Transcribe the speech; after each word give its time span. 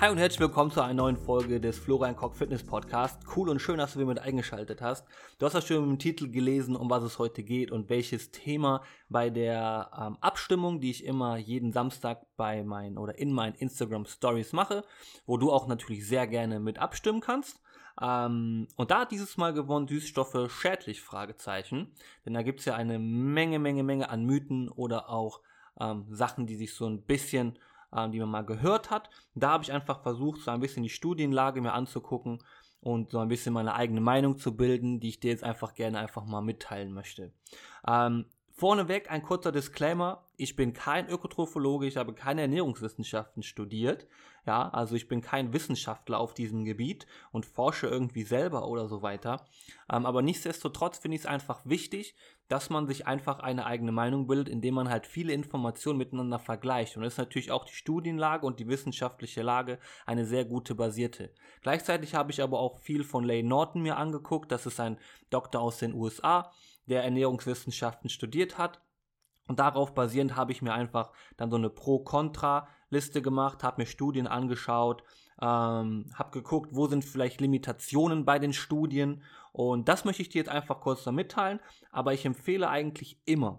Hi 0.00 0.10
und 0.10 0.18
herzlich 0.18 0.38
willkommen 0.38 0.70
zu 0.70 0.80
einer 0.80 0.94
neuen 0.94 1.16
Folge 1.16 1.60
des 1.60 1.76
Florian 1.76 2.14
Koch 2.14 2.32
Fitness 2.32 2.62
Podcast. 2.62 3.20
Cool 3.34 3.48
und 3.48 3.58
schön, 3.58 3.78
dass 3.78 3.94
du 3.94 3.98
wieder 3.98 4.06
mit 4.06 4.20
eingeschaltet 4.20 4.80
hast. 4.80 5.04
Du 5.40 5.46
hast 5.46 5.54
ja 5.54 5.60
schon 5.60 5.82
im 5.82 5.98
Titel 5.98 6.30
gelesen, 6.30 6.76
um 6.76 6.88
was 6.88 7.02
es 7.02 7.18
heute 7.18 7.42
geht 7.42 7.72
und 7.72 7.90
welches 7.90 8.30
Thema 8.30 8.84
bei 9.08 9.28
der 9.28 9.90
ähm, 10.00 10.16
Abstimmung, 10.20 10.80
die 10.80 10.92
ich 10.92 11.04
immer 11.04 11.36
jeden 11.36 11.72
Samstag 11.72 12.24
bei 12.36 12.62
meinen 12.62 12.96
oder 12.96 13.18
in 13.18 13.32
meinen 13.32 13.56
Instagram 13.56 14.06
Stories 14.06 14.52
mache, 14.52 14.84
wo 15.26 15.36
du 15.36 15.50
auch 15.50 15.66
natürlich 15.66 16.06
sehr 16.06 16.28
gerne 16.28 16.60
mit 16.60 16.78
abstimmen 16.78 17.20
kannst. 17.20 17.60
Ähm, 18.00 18.68
und 18.76 18.92
da 18.92 19.00
hat 19.00 19.10
dieses 19.10 19.36
Mal 19.36 19.52
gewonnen 19.52 19.88
Süßstoffe 19.88 20.48
schädlich? 20.48 21.02
Fragezeichen. 21.02 21.90
Denn 22.24 22.34
da 22.34 22.42
gibt 22.42 22.60
es 22.60 22.66
ja 22.66 22.76
eine 22.76 23.00
Menge, 23.00 23.58
Menge, 23.58 23.82
Menge 23.82 24.10
an 24.10 24.24
Mythen 24.24 24.68
oder 24.68 25.10
auch 25.10 25.40
ähm, 25.80 26.06
Sachen, 26.08 26.46
die 26.46 26.54
sich 26.54 26.72
so 26.72 26.86
ein 26.86 27.02
bisschen 27.02 27.58
äh, 27.92 28.08
die 28.08 28.20
man 28.20 28.30
mal 28.30 28.44
gehört 28.44 28.90
hat. 28.90 29.10
Da 29.34 29.50
habe 29.50 29.64
ich 29.64 29.72
einfach 29.72 30.02
versucht, 30.02 30.40
so 30.42 30.50
ein 30.50 30.60
bisschen 30.60 30.82
die 30.82 30.88
Studienlage 30.88 31.60
mir 31.60 31.72
anzugucken 31.72 32.38
und 32.80 33.10
so 33.10 33.18
ein 33.18 33.28
bisschen 33.28 33.52
meine 33.52 33.74
eigene 33.74 34.00
Meinung 34.00 34.38
zu 34.38 34.56
bilden, 34.56 35.00
die 35.00 35.08
ich 35.08 35.20
dir 35.20 35.30
jetzt 35.30 35.44
einfach 35.44 35.74
gerne 35.74 35.98
einfach 35.98 36.24
mal 36.24 36.42
mitteilen 36.42 36.92
möchte. 36.92 37.32
Ähm, 37.86 38.26
Vorneweg 38.58 39.08
ein 39.08 39.22
kurzer 39.22 39.52
Disclaimer. 39.52 40.24
Ich 40.36 40.56
bin 40.56 40.72
kein 40.72 41.08
Ökotrophologe, 41.08 41.86
ich 41.86 41.96
habe 41.96 42.12
keine 42.12 42.40
Ernährungswissenschaften 42.40 43.44
studiert. 43.44 44.08
Ja, 44.46 44.68
also 44.70 44.96
ich 44.96 45.06
bin 45.06 45.20
kein 45.20 45.52
Wissenschaftler 45.52 46.18
auf 46.18 46.34
diesem 46.34 46.64
Gebiet 46.64 47.06
und 47.30 47.46
forsche 47.46 47.86
irgendwie 47.86 48.24
selber 48.24 48.66
oder 48.66 48.88
so 48.88 49.00
weiter. 49.00 49.44
Ähm, 49.92 50.06
aber 50.06 50.22
nichtsdestotrotz 50.22 50.98
finde 50.98 51.16
ich 51.16 51.22
es 51.22 51.26
einfach 51.26 51.60
wichtig, 51.66 52.16
dass 52.48 52.70
man 52.70 52.86
sich 52.86 53.06
einfach 53.06 53.40
eine 53.40 53.66
eigene 53.66 53.92
Meinung 53.92 54.26
bildet, 54.26 54.48
indem 54.48 54.74
man 54.74 54.88
halt 54.88 55.06
viele 55.06 55.32
Informationen 55.32 55.98
miteinander 55.98 56.38
vergleicht. 56.38 56.96
Und 56.96 57.02
das 57.02 57.14
ist 57.14 57.18
natürlich 57.18 57.50
auch 57.50 57.64
die 57.64 57.74
Studienlage 57.74 58.46
und 58.46 58.58
die 58.58 58.68
wissenschaftliche 58.68 59.42
Lage 59.42 59.78
eine 60.06 60.24
sehr 60.24 60.46
gute 60.46 60.74
basierte. 60.74 61.30
Gleichzeitig 61.60 62.14
habe 62.14 62.30
ich 62.30 62.42
aber 62.42 62.58
auch 62.58 62.78
viel 62.78 63.04
von 63.04 63.24
Lane 63.24 63.44
Norton 63.44 63.82
mir 63.82 63.98
angeguckt. 63.98 64.50
Das 64.50 64.64
ist 64.66 64.80
ein 64.80 64.98
Doktor 65.30 65.60
aus 65.60 65.78
den 65.78 65.94
USA 65.94 66.50
der 66.86 67.04
Ernährungswissenschaften 67.04 68.08
studiert 68.08 68.58
hat. 68.58 68.80
Und 69.46 69.58
darauf 69.60 69.94
basierend 69.94 70.36
habe 70.36 70.52
ich 70.52 70.62
mir 70.62 70.74
einfach 70.74 71.10
dann 71.36 71.50
so 71.50 71.56
eine 71.56 71.70
Pro-Kontra-Liste 71.70 73.22
gemacht, 73.22 73.62
habe 73.62 73.82
mir 73.82 73.86
Studien 73.86 74.26
angeschaut, 74.26 75.02
ähm, 75.40 76.10
habe 76.14 76.30
geguckt, 76.32 76.70
wo 76.74 76.86
sind 76.86 77.04
vielleicht 77.04 77.40
Limitationen 77.40 78.24
bei 78.24 78.38
den 78.38 78.52
Studien. 78.52 79.22
Und 79.58 79.88
das 79.88 80.04
möchte 80.04 80.22
ich 80.22 80.28
dir 80.28 80.38
jetzt 80.38 80.50
einfach 80.50 80.78
kurz 80.78 81.02
da 81.02 81.10
mitteilen. 81.10 81.58
Aber 81.90 82.14
ich 82.14 82.24
empfehle 82.24 82.68
eigentlich 82.68 83.20
immer, 83.24 83.58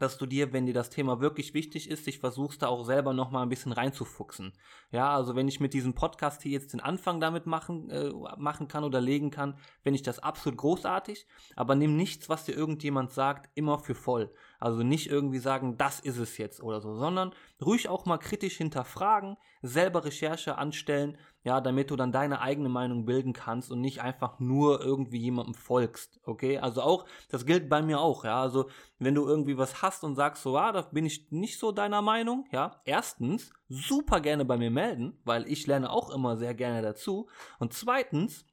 dass 0.00 0.18
du 0.18 0.26
dir, 0.26 0.52
wenn 0.52 0.66
dir 0.66 0.74
das 0.74 0.90
Thema 0.90 1.20
wirklich 1.20 1.54
wichtig 1.54 1.88
ist, 1.88 2.08
dich 2.08 2.18
versuchst 2.18 2.62
da 2.62 2.66
auch 2.66 2.82
selber 2.82 3.12
nochmal 3.12 3.44
ein 3.44 3.48
bisschen 3.48 3.70
reinzufuchsen. 3.70 4.52
Ja, 4.90 5.14
also 5.14 5.36
wenn 5.36 5.46
ich 5.46 5.60
mit 5.60 5.74
diesem 5.74 5.94
Podcast 5.94 6.42
hier 6.42 6.50
jetzt 6.50 6.72
den 6.72 6.80
Anfang 6.80 7.20
damit 7.20 7.46
machen, 7.46 7.88
äh, 7.90 8.10
machen 8.36 8.66
kann 8.66 8.82
oder 8.82 9.00
legen 9.00 9.30
kann, 9.30 9.56
finde 9.84 9.94
ich 9.94 10.02
das 10.02 10.18
absolut 10.18 10.58
großartig. 10.58 11.28
Aber 11.54 11.76
nimm 11.76 11.94
nichts, 11.94 12.28
was 12.28 12.44
dir 12.44 12.56
irgendjemand 12.56 13.12
sagt, 13.12 13.48
immer 13.54 13.78
für 13.78 13.94
voll. 13.94 14.34
Also 14.62 14.84
nicht 14.84 15.08
irgendwie 15.08 15.40
sagen, 15.40 15.76
das 15.76 15.98
ist 15.98 16.18
es 16.18 16.38
jetzt 16.38 16.62
oder 16.62 16.80
so, 16.80 16.94
sondern 16.94 17.34
ruhig 17.60 17.88
auch 17.88 18.06
mal 18.06 18.18
kritisch 18.18 18.58
hinterfragen, 18.58 19.36
selber 19.60 20.04
Recherche 20.04 20.56
anstellen, 20.56 21.18
ja, 21.42 21.60
damit 21.60 21.90
du 21.90 21.96
dann 21.96 22.12
deine 22.12 22.40
eigene 22.40 22.68
Meinung 22.68 23.04
bilden 23.04 23.32
kannst 23.32 23.72
und 23.72 23.80
nicht 23.80 24.02
einfach 24.02 24.38
nur 24.38 24.80
irgendwie 24.80 25.18
jemandem 25.18 25.54
folgst, 25.54 26.20
okay? 26.22 26.58
Also 26.58 26.80
auch, 26.82 27.06
das 27.28 27.44
gilt 27.44 27.68
bei 27.68 27.82
mir 27.82 27.98
auch, 27.98 28.24
ja, 28.24 28.40
also 28.40 28.70
wenn 29.00 29.16
du 29.16 29.26
irgendwie 29.26 29.58
was 29.58 29.82
hast 29.82 30.04
und 30.04 30.14
sagst 30.14 30.44
so, 30.44 30.56
ah, 30.56 30.70
da 30.70 30.82
bin 30.82 31.06
ich 31.06 31.32
nicht 31.32 31.58
so 31.58 31.72
deiner 31.72 32.00
Meinung, 32.00 32.46
ja, 32.52 32.80
erstens, 32.84 33.50
super 33.68 34.20
gerne 34.20 34.44
bei 34.44 34.58
mir 34.58 34.70
melden, 34.70 35.18
weil 35.24 35.44
ich 35.50 35.66
lerne 35.66 35.90
auch 35.90 36.10
immer 36.10 36.36
sehr 36.36 36.54
gerne 36.54 36.82
dazu. 36.82 37.28
Und 37.58 37.72
zweitens, 37.72 38.46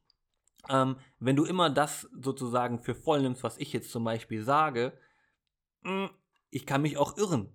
ähm, 0.69 0.95
wenn 1.19 1.35
du 1.35 1.45
immer 1.45 1.69
das 1.69 2.09
sozusagen 2.19 2.79
für 2.79 2.95
voll 2.95 3.21
nimmst, 3.21 3.43
was 3.43 3.59
ich 3.59 3.73
jetzt 3.73 3.91
zum 3.91 4.03
Beispiel 4.03 4.43
sage, 4.43 4.97
ich 6.49 6.65
kann 6.65 6.81
mich 6.81 6.97
auch 6.97 7.17
irren. 7.17 7.49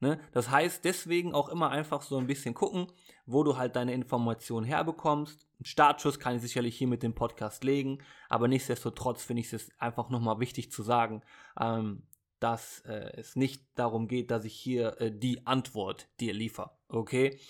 Ne? 0.00 0.20
Das 0.32 0.50
heißt, 0.50 0.84
deswegen 0.84 1.34
auch 1.34 1.48
immer 1.48 1.70
einfach 1.70 2.02
so 2.02 2.18
ein 2.18 2.28
bisschen 2.28 2.54
gucken, 2.54 2.86
wo 3.26 3.42
du 3.42 3.56
halt 3.56 3.74
deine 3.74 3.94
Informationen 3.94 4.64
herbekommst. 4.64 5.46
Ein 5.60 5.64
Startschuss 5.64 6.20
kann 6.20 6.36
ich 6.36 6.42
sicherlich 6.42 6.78
hier 6.78 6.86
mit 6.86 7.02
dem 7.02 7.14
Podcast 7.14 7.64
legen, 7.64 7.98
aber 8.28 8.46
nichtsdestotrotz 8.46 9.24
finde 9.24 9.40
ich 9.40 9.52
es 9.52 9.70
einfach 9.78 10.08
nochmal 10.08 10.38
wichtig 10.38 10.70
zu 10.70 10.84
sagen, 10.84 11.22
ähm, 11.60 12.04
dass 12.38 12.80
äh, 12.82 13.12
es 13.16 13.34
nicht 13.34 13.64
darum 13.74 14.06
geht, 14.06 14.30
dass 14.30 14.44
ich 14.44 14.54
hier 14.54 15.00
äh, 15.00 15.10
die 15.10 15.46
Antwort 15.46 16.08
dir 16.20 16.32
liefere. 16.32 16.70
Okay? 16.88 17.40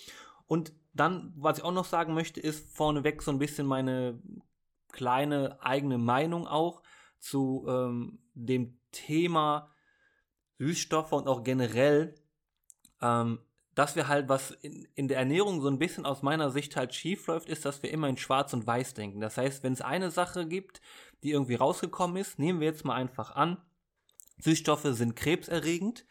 Und 0.47 0.73
dann, 0.93 1.31
was 1.37 1.59
ich 1.59 1.63
auch 1.63 1.71
noch 1.71 1.85
sagen 1.85 2.15
möchte, 2.15 2.39
ist 2.39 2.75
vorneweg 2.75 3.21
so 3.21 3.29
ein 3.29 3.37
bisschen 3.37 3.67
meine 3.67 4.19
kleine 4.91 5.61
eigene 5.61 5.99
Meinung 5.99 6.47
auch 6.47 6.81
zu 7.19 7.65
ähm, 7.69 8.17
dem 8.33 8.79
Thema 8.91 9.69
Süßstoffe 10.59 11.13
und 11.13 11.27
auch 11.27 11.43
generell, 11.43 12.15
ähm, 13.01 13.39
dass 13.75 13.95
wir 13.95 14.07
halt, 14.07 14.29
was 14.29 14.51
in, 14.51 14.87
in, 14.95 15.07
der 15.07 15.17
Ernährung 15.17 15.61
so 15.61 15.69
ein 15.69 15.79
bisschen 15.79 16.05
aus 16.05 16.21
meiner 16.21 16.51
Sicht 16.51 16.75
halt 16.75 16.93
schief 16.93 17.25
läuft, 17.27 17.49
ist, 17.49 17.65
dass 17.65 17.81
wir 17.81 17.91
immer 17.91 18.09
in 18.09 18.17
Schwarz 18.17 18.53
und 18.53 18.67
Weiß 18.67 18.93
denken. 18.93 19.21
Das 19.21 19.37
heißt, 19.37 19.63
wenn 19.63 19.73
es 19.73 19.81
eine 19.81 20.11
Sache 20.11 20.47
gibt, 20.47 20.81
die 21.23 21.31
irgendwie 21.31 21.55
rausgekommen 21.55 22.17
ist, 22.17 22.39
nehmen 22.39 22.59
wir 22.59 22.67
jetzt 22.67 22.85
mal 22.85 22.95
einfach 22.95 23.31
an, 23.31 23.57
Süßstoffe 24.39 24.87
sind 24.91 25.15
krebserregend, 25.15 26.05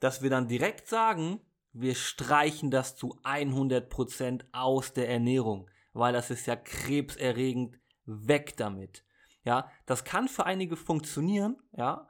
dass 0.00 0.22
wir 0.22 0.30
dann 0.30 0.48
direkt 0.48 0.88
sagen, 0.88 1.40
wir 1.72 1.94
streichen 1.94 2.70
das 2.70 2.96
zu 2.96 3.16
100% 3.22 4.44
aus 4.52 4.92
der 4.92 5.08
Ernährung, 5.08 5.70
weil 5.92 6.12
das 6.12 6.30
ist 6.30 6.46
ja 6.46 6.56
krebserregend, 6.56 7.78
weg 8.04 8.56
damit. 8.56 9.04
Ja, 9.44 9.70
das 9.86 10.04
kann 10.04 10.28
für 10.28 10.44
einige 10.44 10.76
funktionieren, 10.76 11.56
ja, 11.72 12.08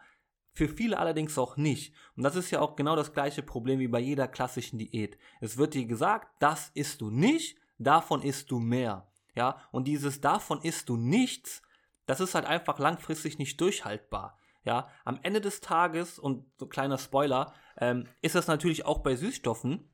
für 0.52 0.68
viele 0.68 0.98
allerdings 0.98 1.38
auch 1.38 1.56
nicht. 1.56 1.94
Und 2.16 2.22
das 2.22 2.36
ist 2.36 2.50
ja 2.50 2.60
auch 2.60 2.76
genau 2.76 2.96
das 2.96 3.12
gleiche 3.12 3.42
Problem 3.42 3.78
wie 3.78 3.88
bei 3.88 4.00
jeder 4.00 4.28
klassischen 4.28 4.78
Diät. 4.78 5.18
Es 5.40 5.56
wird 5.56 5.74
dir 5.74 5.86
gesagt, 5.86 6.28
das 6.40 6.70
isst 6.74 7.00
du 7.00 7.10
nicht, 7.10 7.58
davon 7.78 8.22
isst 8.22 8.50
du 8.50 8.58
mehr. 8.58 9.08
Ja, 9.34 9.62
und 9.70 9.88
dieses 9.88 10.20
davon 10.20 10.60
isst 10.60 10.88
du 10.88 10.96
nichts, 10.96 11.62
das 12.04 12.20
ist 12.20 12.34
halt 12.34 12.44
einfach 12.44 12.78
langfristig 12.78 13.38
nicht 13.38 13.60
durchhaltbar. 13.60 14.38
Ja, 14.64 14.88
am 15.04 15.18
Ende 15.22 15.40
des 15.40 15.60
Tages, 15.60 16.18
und 16.18 16.44
so 16.58 16.66
kleiner 16.66 16.98
Spoiler, 16.98 17.52
ähm, 17.78 18.06
ist 18.20 18.34
das 18.34 18.46
natürlich 18.46 18.84
auch 18.84 18.98
bei 18.98 19.16
Süßstoffen 19.16 19.88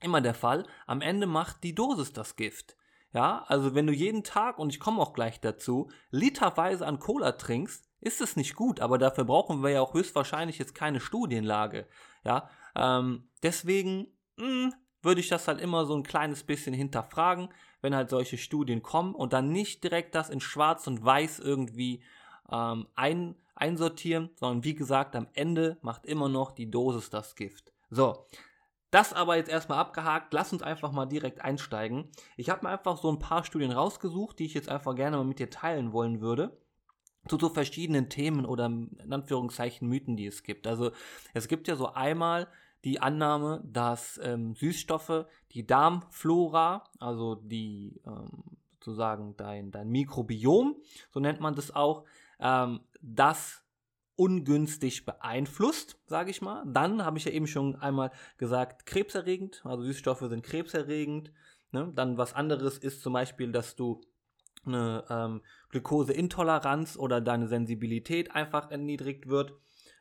immer 0.00 0.20
der 0.20 0.34
Fall. 0.34 0.66
Am 0.86 1.00
Ende 1.00 1.26
macht 1.26 1.64
die 1.64 1.74
Dosis 1.74 2.12
das 2.12 2.36
Gift. 2.36 2.76
Ja, 3.12 3.44
also 3.46 3.74
wenn 3.74 3.86
du 3.86 3.92
jeden 3.92 4.24
Tag, 4.24 4.58
und 4.58 4.70
ich 4.70 4.80
komme 4.80 5.00
auch 5.00 5.14
gleich 5.14 5.40
dazu, 5.40 5.88
literweise 6.10 6.86
an 6.86 6.98
Cola 6.98 7.32
trinkst, 7.32 7.88
ist 8.04 8.20
es 8.20 8.36
nicht 8.36 8.54
gut, 8.54 8.80
aber 8.80 8.98
dafür 8.98 9.24
brauchen 9.24 9.62
wir 9.62 9.70
ja 9.70 9.80
auch 9.80 9.94
höchstwahrscheinlich 9.94 10.58
jetzt 10.58 10.74
keine 10.74 11.00
Studienlage. 11.00 11.86
Ja, 12.24 12.50
ähm, 12.76 13.28
deswegen 13.42 14.06
hm, 14.38 14.74
würde 15.02 15.20
ich 15.20 15.28
das 15.28 15.48
halt 15.48 15.60
immer 15.60 15.86
so 15.86 15.96
ein 15.96 16.02
kleines 16.02 16.44
bisschen 16.44 16.74
hinterfragen, 16.74 17.48
wenn 17.80 17.94
halt 17.94 18.10
solche 18.10 18.38
Studien 18.38 18.82
kommen 18.82 19.14
und 19.14 19.32
dann 19.32 19.50
nicht 19.50 19.82
direkt 19.84 20.14
das 20.14 20.30
in 20.30 20.40
Schwarz 20.40 20.86
und 20.86 21.04
Weiß 21.04 21.38
irgendwie 21.38 22.02
ähm, 22.52 22.86
ein, 22.94 23.36
einsortieren, 23.54 24.30
sondern 24.34 24.64
wie 24.64 24.74
gesagt, 24.74 25.16
am 25.16 25.28
Ende 25.32 25.78
macht 25.80 26.04
immer 26.04 26.28
noch 26.28 26.52
die 26.52 26.70
Dosis 26.70 27.08
das 27.08 27.36
Gift. 27.36 27.72
So, 27.88 28.26
das 28.90 29.12
aber 29.12 29.36
jetzt 29.36 29.50
erstmal 29.50 29.78
abgehakt. 29.78 30.32
Lass 30.32 30.52
uns 30.52 30.62
einfach 30.62 30.92
mal 30.92 31.06
direkt 31.06 31.40
einsteigen. 31.40 32.10
Ich 32.36 32.50
habe 32.50 32.66
mir 32.66 32.72
einfach 32.72 32.98
so 32.98 33.10
ein 33.10 33.18
paar 33.18 33.44
Studien 33.44 33.72
rausgesucht, 33.72 34.38
die 34.38 34.44
ich 34.44 34.54
jetzt 34.54 34.68
einfach 34.68 34.94
gerne 34.94 35.16
mal 35.16 35.24
mit 35.24 35.38
dir 35.38 35.50
teilen 35.50 35.92
wollen 35.92 36.20
würde 36.20 36.56
zu 37.28 37.38
so 37.38 37.48
verschiedenen 37.48 38.08
Themen 38.08 38.44
oder 38.44 38.66
in 38.66 39.12
Anführungszeichen 39.12 39.88
Mythen, 39.88 40.16
die 40.16 40.26
es 40.26 40.42
gibt. 40.42 40.66
Also 40.66 40.92
es 41.32 41.48
gibt 41.48 41.68
ja 41.68 41.76
so 41.76 41.92
einmal 41.92 42.48
die 42.84 43.00
Annahme, 43.00 43.62
dass 43.64 44.20
ähm, 44.22 44.54
Süßstoffe 44.54 45.26
die 45.52 45.66
Darmflora, 45.66 46.84
also 47.00 47.34
die 47.36 48.00
ähm, 48.06 48.58
sozusagen 48.84 49.36
dein, 49.36 49.70
dein 49.70 49.88
Mikrobiom, 49.88 50.76
so 51.10 51.20
nennt 51.20 51.40
man 51.40 51.54
das 51.54 51.74
auch, 51.74 52.04
ähm, 52.38 52.80
das 53.00 53.62
ungünstig 54.16 55.04
beeinflusst, 55.06 55.98
sage 56.06 56.30
ich 56.30 56.42
mal. 56.42 56.62
Dann 56.66 57.04
habe 57.04 57.18
ich 57.18 57.24
ja 57.24 57.32
eben 57.32 57.46
schon 57.46 57.74
einmal 57.76 58.12
gesagt, 58.36 58.86
krebserregend, 58.86 59.62
also 59.64 59.82
Süßstoffe 59.82 60.20
sind 60.28 60.44
krebserregend. 60.44 61.32
Ne? 61.72 61.90
Dann 61.94 62.18
was 62.18 62.34
anderes 62.34 62.78
ist 62.78 63.02
zum 63.02 63.14
Beispiel, 63.14 63.50
dass 63.50 63.74
du 63.74 64.02
eine 64.66 65.04
ähm, 65.08 65.42
Glukoseintoleranz 65.70 66.96
oder 66.96 67.20
deine 67.20 67.48
Sensibilität 67.48 68.34
einfach 68.34 68.70
erniedrigt 68.70 69.28
wird, 69.28 69.54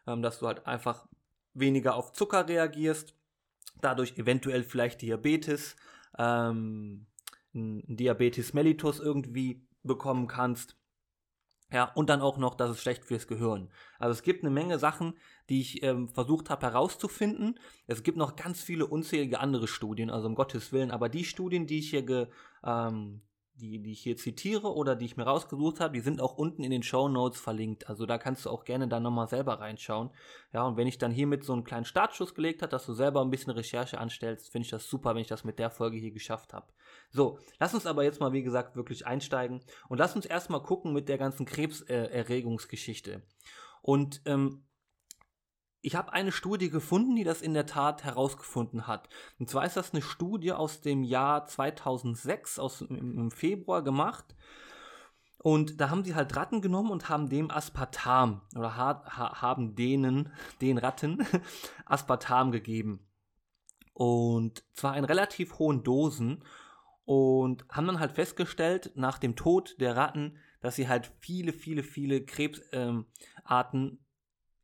ähm, 0.08 0.22
dass 0.22 0.40
du 0.40 0.48
halt 0.48 0.66
einfach 0.68 1.08
weniger 1.54 1.96
auf 1.96 2.14
Zucker 2.14 2.48
reagierst, 2.48 3.16
dadurch 3.82 4.18
eventuell 4.18 4.64
vielleicht 4.64 5.02
Diabetes, 5.02 5.76
ähm, 6.18 7.08
Diabetes 7.54 8.54
mellitus 8.54 9.00
irgendwie 9.00 9.68
bekommen 9.84 10.28
kannst. 10.28 10.78
Ja, 11.72 11.86
und 11.96 12.10
dann 12.10 12.22
auch 12.22 12.38
noch, 12.38 12.54
dass 12.54 12.70
es 12.70 12.82
schlecht 12.82 13.04
fürs 13.04 13.28
Gehirn. 13.28 13.70
Also 13.98 14.12
es 14.12 14.22
gibt 14.22 14.44
eine 14.44 14.54
Menge 14.54 14.78
Sachen, 14.78 15.18
die 15.50 15.60
ich 15.60 15.82
ähm, 15.82 16.08
versucht 16.08 16.52
habe 16.52 16.68
herauszufinden. 16.68 17.60
Es 17.88 18.04
gibt 18.04 18.16
noch 18.16 18.36
ganz 18.36 18.62
viele 18.62 18.86
unzählige 18.86 19.40
andere 19.40 19.68
Studien, 19.68 20.12
also 20.12 20.28
um 20.28 20.36
Gottes 20.36 20.72
Willen, 20.72 20.92
aber 20.92 21.10
die 21.10 21.26
Studien, 21.26 21.66
die 21.66 21.80
ich 21.80 21.90
hier 21.90 22.04
ge, 22.04 22.28
ähm, 22.64 23.22
die, 23.56 23.80
die 23.80 23.92
ich 23.92 24.02
hier 24.02 24.18
zitiere 24.18 24.74
oder 24.74 24.96
die 24.96 25.06
ich 25.06 25.18
mir 25.18 25.24
rausgesucht 25.24 25.80
habe, 25.80 25.94
die 25.94 26.00
sind 26.00 26.22
auch 26.22 26.38
unten 26.38 26.64
in 26.64 26.72
den 26.72 26.84
Show 26.84 27.08
Notes 27.08 27.40
verlinkt. 27.40 27.88
Also 27.88 28.06
da 28.06 28.18
kannst 28.18 28.46
du 28.46 28.50
auch 28.50 28.66
gerne 28.66 28.88
dann 28.88 29.04
nochmal 29.04 29.28
selber 29.28 29.60
reinschauen. 29.60 30.10
Ja, 30.52 30.64
und 30.64 30.78
wenn 30.78 30.88
ich 30.88 30.98
dann 30.98 31.12
hiermit 31.12 31.44
so 31.44 31.54
einen 31.54 31.64
kleinen 31.64 31.86
Startschuss 31.86 32.34
gelegt 32.34 32.62
habe, 32.62 32.72
dass 32.72 32.86
du 32.86 32.94
selber 32.94 33.22
ein 33.22 33.30
bisschen 33.30 33.54
Recherche 33.54 34.00
anstellst, 34.00 34.52
finde 34.52 34.66
ich 34.66 34.72
das 34.72 34.88
super, 34.88 35.14
wenn 35.14 35.22
ich 35.22 35.28
das 35.28 35.44
mit 35.44 35.60
der 35.60 35.70
Folge 35.70 35.98
hier 35.98 36.12
geschafft 36.12 36.54
habe. 36.54 36.68
So, 37.12 37.38
lass 37.60 37.74
uns 37.74 37.86
aber 37.86 38.04
jetzt 38.04 38.20
mal, 38.20 38.34
wie 38.34 38.44
gesagt, 38.44 38.76
wirklich 38.76 39.06
einsteigen 39.06 39.62
und 39.88 40.00
lass 40.00 40.16
uns 40.16 40.26
erstmal 40.26 40.64
gucken 40.64 40.94
mit 40.94 41.08
der 41.08 41.18
ganzen 41.18 41.46
Krebserregungsgeschichte. 41.46 43.12
Äh, 43.12 43.22
und 43.82 44.22
ähm, 44.26 44.64
ich 45.84 45.96
habe 45.96 46.14
eine 46.14 46.32
Studie 46.32 46.70
gefunden, 46.70 47.16
die 47.16 47.26
das 47.26 47.42
in 47.42 47.54
der 47.54 47.66
Tat 47.66 48.06
herausgefunden 48.06 48.88
hat. 48.88 49.10
Und 49.38 49.50
zwar 49.50 49.66
ist 49.66 49.76
das 49.76 49.94
eine 49.94 50.02
Studie 50.02 50.54
aus 50.54 50.80
dem 50.80 51.04
Jahr 51.04 51.46
2006, 51.46 52.58
aus, 52.58 52.82
im 52.82 53.32
Februar 53.32 53.84
gemacht. 53.84 54.34
Und 55.40 55.82
da 55.82 55.90
haben 55.90 56.06
sie 56.06 56.16
halt 56.16 56.38
Ratten 56.38 56.62
genommen 56.62 56.90
und 56.90 57.10
haben 57.10 57.28
dem 57.28 57.52
Aspartam 57.52 58.42
oder 58.56 58.78
ha 58.78 59.42
haben 59.42 59.76
denen, 59.76 60.32
den 60.62 60.78
Ratten, 60.78 61.28
Aspartam 61.86 62.54
gegeben. 62.54 63.06
Und 63.92 64.64
zwar 64.74 64.96
in 64.96 65.04
relativ 65.04 65.60
hohen 65.60 65.84
Dosen. 65.84 66.44
Und 67.04 67.66
haben 67.68 67.88
dann 67.88 68.00
halt 68.00 68.14
festgestellt, 68.14 68.94
nach 68.96 69.18
dem 69.18 69.36
Tod 69.36 69.76
der 69.82 69.98
Ratten, 69.98 70.38
dass 70.62 70.78
sie 70.78 70.88
halt 70.88 71.12
viele, 71.20 71.52
viele, 71.52 71.84
viele 71.84 72.24
Krebsarten 72.24 73.06
ähm, 73.74 74.00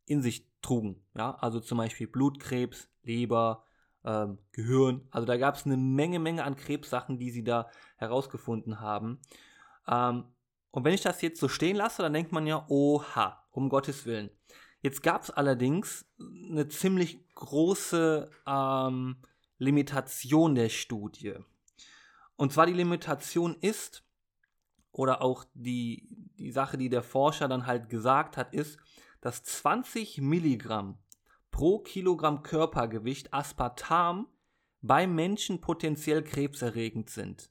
in 0.10 0.22
sich 0.22 0.46
trugen. 0.62 1.02
Ja, 1.16 1.36
also 1.36 1.60
zum 1.60 1.78
Beispiel 1.78 2.08
Blutkrebs, 2.08 2.90
Leber, 3.04 3.64
ähm, 4.04 4.40
Gehirn. 4.52 5.08
Also 5.12 5.26
da 5.26 5.38
gab 5.38 5.56
es 5.56 5.66
eine 5.66 5.78
Menge, 5.78 6.20
Menge 6.20 6.44
an 6.44 6.56
Krebssachen, 6.56 7.20
die 7.20 7.32
sie 7.32 7.44
da 7.44 7.70
herausgefunden 7.98 8.80
haben. 8.80 9.20
Ähm, 9.88 10.26
und 10.72 10.84
wenn 10.84 10.94
ich 10.94 11.02
das 11.02 11.22
jetzt 11.22 11.40
so 11.40 11.48
stehen 11.48 11.76
lasse, 11.76 12.02
dann 12.02 12.14
denkt 12.14 12.32
man 12.32 12.48
ja, 12.48 12.66
oha, 12.70 13.44
um 13.52 13.70
Gottes 13.70 14.06
Willen. 14.06 14.30
Jetzt 14.82 15.04
gab 15.04 15.24
es 15.24 15.32
allerdings 15.32 16.06
eine 16.20 16.68
ziemlich 16.70 17.28
große 17.36 18.30
ähm, 18.48 19.18
Limitation 19.58 20.56
der 20.56 20.70
Studie. 20.70 21.36
Und 22.36 22.54
zwar 22.54 22.66
die 22.66 22.74
Limitation 22.74 23.56
ist, 23.60 24.04
oder 24.92 25.22
auch 25.22 25.46
die, 25.54 26.08
die 26.38 26.52
Sache, 26.52 26.78
die 26.78 26.90
der 26.90 27.04
Forscher 27.04 27.48
dann 27.48 27.68
halt 27.68 27.90
gesagt 27.90 28.38
hat, 28.38 28.54
ist, 28.54 28.78
dass 29.22 29.44
20 29.44 30.22
Milligramm 30.22 30.98
pro 31.52 31.80
Kilogramm 31.80 32.44
Körpergewicht 32.44 33.34
Aspartam 33.34 34.28
beim 34.82 35.14
Menschen 35.16 35.62
potenziell 35.62 36.24
krebserregend 36.24 37.10
sind. 37.10 37.50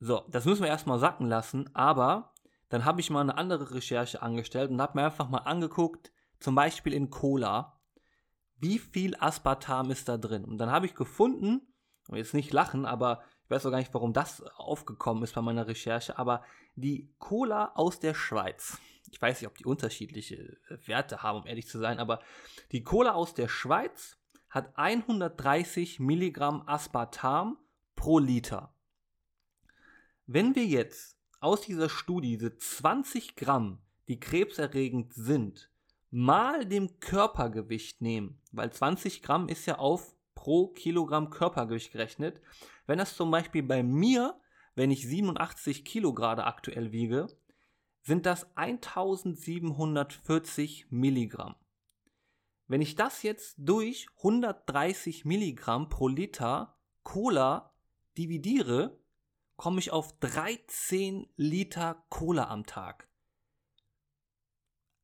So, 0.00 0.24
das 0.28 0.44
müssen 0.44 0.62
wir 0.62 0.68
erstmal 0.68 0.98
sacken 0.98 1.26
lassen, 1.26 1.74
aber 1.74 2.32
dann 2.68 2.84
habe 2.84 3.00
ich 3.00 3.10
mal 3.10 3.20
eine 3.20 3.36
andere 3.36 3.74
Recherche 3.74 4.22
angestellt 4.22 4.70
und 4.70 4.80
habe 4.80 4.98
mir 4.98 5.06
einfach 5.06 5.28
mal 5.28 5.38
angeguckt, 5.38 6.12
zum 6.38 6.54
Beispiel 6.54 6.92
in 6.92 7.10
Cola, 7.10 7.80
wie 8.58 8.78
viel 8.78 9.16
Aspartam 9.18 9.90
ist 9.90 10.08
da 10.08 10.16
drin. 10.16 10.44
Und 10.44 10.58
dann 10.58 10.70
habe 10.70 10.86
ich 10.86 10.94
gefunden, 10.94 11.74
jetzt 12.12 12.34
nicht 12.34 12.52
lachen, 12.52 12.86
aber 12.86 13.22
ich 13.44 13.50
weiß 13.50 13.66
auch 13.66 13.70
gar 13.70 13.78
nicht, 13.78 13.94
warum 13.94 14.12
das 14.12 14.42
aufgekommen 14.56 15.22
ist 15.24 15.34
bei 15.34 15.42
meiner 15.42 15.66
Recherche, 15.66 16.18
aber 16.18 16.44
die 16.76 17.12
Cola 17.18 17.72
aus 17.74 17.98
der 17.98 18.14
Schweiz 18.14 18.78
ich 19.10 19.20
weiß 19.20 19.40
nicht, 19.40 19.48
ob 19.48 19.56
die 19.56 19.64
unterschiedliche 19.64 20.36
äh, 20.36 20.78
Werte 20.86 21.22
haben, 21.22 21.40
um 21.40 21.46
ehrlich 21.46 21.68
zu 21.68 21.78
sein, 21.78 21.98
aber 21.98 22.20
die 22.72 22.82
Cola 22.82 23.12
aus 23.12 23.34
der 23.34 23.48
Schweiz 23.48 24.18
hat 24.48 24.76
130 24.76 26.00
Milligramm 26.00 26.62
Aspartam 26.66 27.58
pro 27.96 28.18
Liter. 28.18 28.74
Wenn 30.26 30.54
wir 30.54 30.64
jetzt 30.64 31.18
aus 31.40 31.62
dieser 31.62 31.88
Studie 31.88 32.36
diese 32.36 32.56
20 32.56 33.36
Gramm, 33.36 33.80
die 34.08 34.20
krebserregend 34.20 35.12
sind, 35.14 35.70
mal 36.10 36.64
dem 36.64 37.00
Körpergewicht 37.00 38.00
nehmen, 38.00 38.40
weil 38.52 38.72
20 38.72 39.22
Gramm 39.22 39.48
ist 39.48 39.66
ja 39.66 39.78
auf 39.78 40.14
pro 40.34 40.68
Kilogramm 40.68 41.30
Körpergewicht 41.30 41.92
gerechnet. 41.92 42.40
Wenn 42.86 42.98
das 42.98 43.16
zum 43.16 43.30
Beispiel 43.30 43.62
bei 43.62 43.82
mir, 43.82 44.38
wenn 44.74 44.90
ich 44.90 45.06
87 45.06 45.84
Kilo 45.84 46.14
gerade 46.14 46.44
aktuell 46.44 46.92
wiege, 46.92 47.26
sind 48.08 48.26
das 48.26 48.48
1740 48.56 50.90
Milligramm. 50.90 51.54
Wenn 52.66 52.80
ich 52.80 52.96
das 52.96 53.22
jetzt 53.22 53.54
durch 53.58 54.08
130 54.16 55.24
Milligramm 55.26 55.90
pro 55.90 56.08
Liter 56.08 56.80
Cola 57.02 57.74
dividiere, 58.16 58.98
komme 59.56 59.78
ich 59.78 59.92
auf 59.92 60.18
13 60.20 61.28
Liter 61.36 62.02
Cola 62.08 62.48
am 62.48 62.64
Tag. 62.64 63.10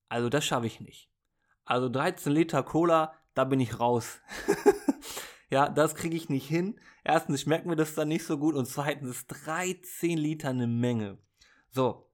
Also 0.08 0.30
das 0.30 0.46
schaffe 0.46 0.66
ich 0.66 0.80
nicht. 0.80 1.10
Also 1.66 1.90
13 1.90 2.32
Liter 2.32 2.62
Cola, 2.62 3.12
da 3.34 3.44
bin 3.44 3.60
ich 3.60 3.80
raus. 3.80 4.18
ja, 5.50 5.68
das 5.68 5.94
kriege 5.94 6.16
ich 6.16 6.30
nicht 6.30 6.48
hin. 6.48 6.80
Erstens 7.04 7.42
schmeckt 7.42 7.66
mir 7.66 7.76
das 7.76 7.94
dann 7.94 8.08
nicht 8.08 8.24
so 8.24 8.38
gut 8.38 8.54
und 8.54 8.64
zweitens 8.64 9.10
ist 9.10 9.26
13 9.26 10.16
Liter 10.16 10.48
eine 10.48 10.66
Menge. 10.66 11.18
So, 11.70 12.08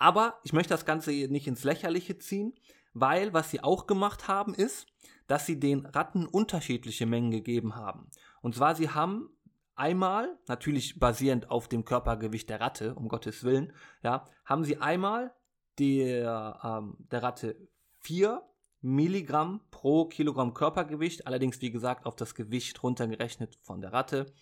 aber 0.00 0.40
ich 0.42 0.52
möchte 0.52 0.74
das 0.74 0.86
Ganze 0.86 1.10
nicht 1.10 1.46
ins 1.46 1.62
Lächerliche 1.62 2.18
ziehen, 2.18 2.54
weil 2.94 3.32
was 3.32 3.50
sie 3.50 3.62
auch 3.62 3.86
gemacht 3.86 4.26
haben 4.26 4.54
ist, 4.54 4.86
dass 5.28 5.46
sie 5.46 5.60
den 5.60 5.86
Ratten 5.86 6.26
unterschiedliche 6.26 7.06
Mengen 7.06 7.30
gegeben 7.30 7.76
haben. 7.76 8.10
Und 8.40 8.56
zwar, 8.56 8.74
sie 8.74 8.88
haben 8.88 9.28
einmal, 9.76 10.38
natürlich 10.48 10.98
basierend 10.98 11.50
auf 11.50 11.68
dem 11.68 11.84
Körpergewicht 11.84 12.48
der 12.48 12.60
Ratte, 12.60 12.94
um 12.94 13.08
Gottes 13.08 13.44
Willen, 13.44 13.72
ja, 14.02 14.24
haben 14.44 14.64
sie 14.64 14.78
einmal 14.78 15.34
der, 15.78 16.58
ähm, 16.64 16.96
der 17.12 17.22
Ratte 17.22 17.68
4 17.98 18.42
Milligramm 18.80 19.60
pro 19.70 20.06
Kilogramm 20.06 20.54
Körpergewicht, 20.54 21.26
allerdings 21.26 21.60
wie 21.60 21.70
gesagt 21.70 22.06
auf 22.06 22.16
das 22.16 22.34
Gewicht 22.34 22.82
runtergerechnet 22.82 23.58
von 23.62 23.82
der 23.82 23.92
Ratte, 23.92 24.32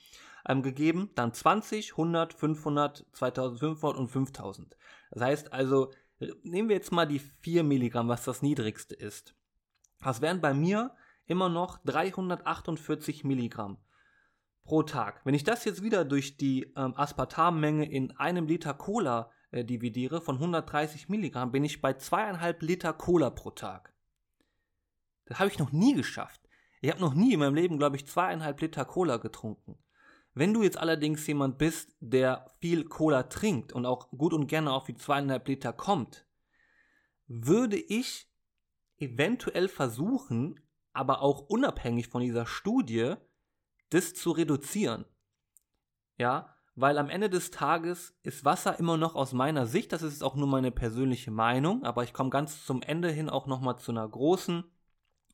ähm, 0.47 0.63
gegeben. 0.63 1.11
Dann 1.15 1.33
20, 1.33 1.93
100, 1.93 2.35
500, 2.35 3.07
2500 3.13 3.99
und 3.99 4.09
5000. 4.09 4.77
Das 5.11 5.23
heißt 5.23 5.53
also, 5.53 5.93
nehmen 6.43 6.69
wir 6.69 6.77
jetzt 6.77 6.93
mal 6.93 7.07
die 7.07 7.21
4 7.21 7.63
Milligramm, 7.63 8.09
was 8.09 8.25
das 8.25 8.43
niedrigste 8.43 8.95
ist. 8.95 9.35
Das 10.01 10.21
wären 10.21 10.41
bei 10.41 10.55
mir 10.55 10.95
immer 11.27 11.49
noch 11.49 11.79
348 11.85 13.25
Milligramm 13.25 13.79
pro 14.65 14.83
Tag. 14.83 15.23
Wenn 15.25 15.35
ich 15.35 15.45
das 15.45 15.65
jetzt 15.65 15.83
wieder 15.83 16.05
durch 16.05 16.37
die 16.37 16.73
ähm, 16.77 16.95
Aspartammenge 16.97 17.91
in 17.91 18.13
einem 18.13 18.47
Liter 18.47 18.75
Cola 18.75 19.31
äh, 19.51 19.65
dividiere 19.65 20.21
von 20.21 20.37
130 20.37 21.09
Milligramm, 21.09 21.53
bin 21.53 21.65
ich 21.65 21.81
bei 21.81 21.95
zweieinhalb 21.95 22.63
Liter 22.63 22.93
Cola 22.93 23.31
pro 23.31 23.51
Tag. 23.51 23.95
Das 25.25 25.39
habe 25.39 25.51
ich 25.51 25.59
noch 25.59 25.73
nie 25.73 25.95
geschafft. 25.95 26.41
Ich 26.81 26.91
habe 26.91 27.01
noch 27.01 27.15
nie 27.15 27.35
in 27.35 27.41
meinem 27.41 27.55
Leben, 27.55 27.79
glaube 27.79 27.97
ich, 27.97 28.07
zweieinhalb 28.07 28.61
Liter 28.61 28.85
Cola 28.85 29.17
getrunken. 29.17 29.79
Wenn 30.39 30.55
du 30.55 30.63
jetzt 30.63 30.79
allerdings 30.79 31.27
jemand 31.27 31.59
bist, 31.59 31.97
der 31.99 32.47
viel 32.61 32.85
Cola 32.85 33.25
trinkt 33.25 33.73
und 33.73 33.85
auch 33.85 34.09
gut 34.11 34.33
und 34.33 34.47
gerne 34.47 34.71
auf 34.71 34.85
die 34.85 34.95
zweieinhalb 34.95 35.49
Liter 35.49 35.73
kommt, 35.73 36.27
würde 37.27 37.77
ich 37.77 38.31
eventuell 38.99 39.67
versuchen, 39.67 40.61
aber 40.93 41.23
auch 41.23 41.41
unabhängig 41.41 42.07
von 42.07 42.23
dieser 42.23 42.47
Studie, 42.47 43.15
das 43.91 44.15
zu 44.15 44.31
reduzieren. 44.31 45.07
Ja, 46.19 46.55
weil 46.77 46.99
am 46.99 47.11
Ende 47.11 47.31
des 47.31 47.51
Tages 47.51 48.17
ist 48.23 48.45
Wasser 48.45 48.79
immer 48.79 48.97
noch 48.97 49.17
aus 49.17 49.33
meiner 49.33 49.67
Sicht, 49.67 49.93
das 49.93 50.03
ist 50.03 50.23
auch 50.23 50.37
nur 50.37 50.47
meine 50.47 50.71
persönliche 50.71 51.33
Meinung, 51.33 51.83
aber 51.83 52.05
ich 52.05 52.13
komme 52.13 52.31
ganz 52.31 52.65
zum 52.65 52.81
Ende 52.83 53.11
hin 53.11 53.29
auch 53.29 53.49
nochmal 53.49 53.81
zu 53.81 53.91
einer 53.91 54.09
großen, 54.09 54.63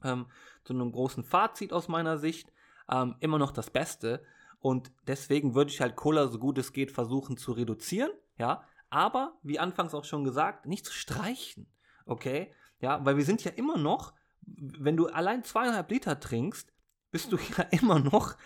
ähm, 0.02 0.25
zu 0.64 0.73
einem 0.73 0.90
großen 0.90 1.25
Fazit 1.25 1.75
aus 1.75 1.88
meiner 1.88 2.16
Sicht, 2.16 2.50
ähm, 2.88 3.16
immer 3.20 3.38
noch 3.38 3.50
das 3.50 3.68
Beste. 3.68 4.25
Und 4.64 4.92
deswegen 5.06 5.54
würde 5.54 5.71
ich 5.71 5.83
halt 5.83 5.94
Cola 5.94 6.26
so 6.28 6.38
gut 6.38 6.56
es 6.56 6.73
geht 6.73 6.90
versuchen 6.90 7.37
zu 7.37 7.52
reduzieren, 7.52 8.11
ja. 8.38 8.66
Aber, 8.88 9.38
wie 9.42 9.59
anfangs 9.59 9.92
auch 9.92 10.06
schon 10.06 10.25
gesagt, 10.25 10.64
nicht 10.64 10.87
zu 10.87 10.92
streichen, 10.94 11.71
okay? 12.06 12.50
Ja, 12.80 13.04
weil 13.04 13.18
wir 13.18 13.26
sind 13.26 13.44
ja 13.44 13.50
immer 13.50 13.76
noch, 13.76 14.14
wenn 14.40 14.97
du 14.97 15.09
allein 15.09 15.44
zweieinhalb 15.44 15.90
Liter 15.90 16.18
trinkst, 16.18 16.73
bist 17.11 17.30
du 17.30 17.37
ja 17.59 17.64
immer 17.73 17.99
noch 17.99 18.37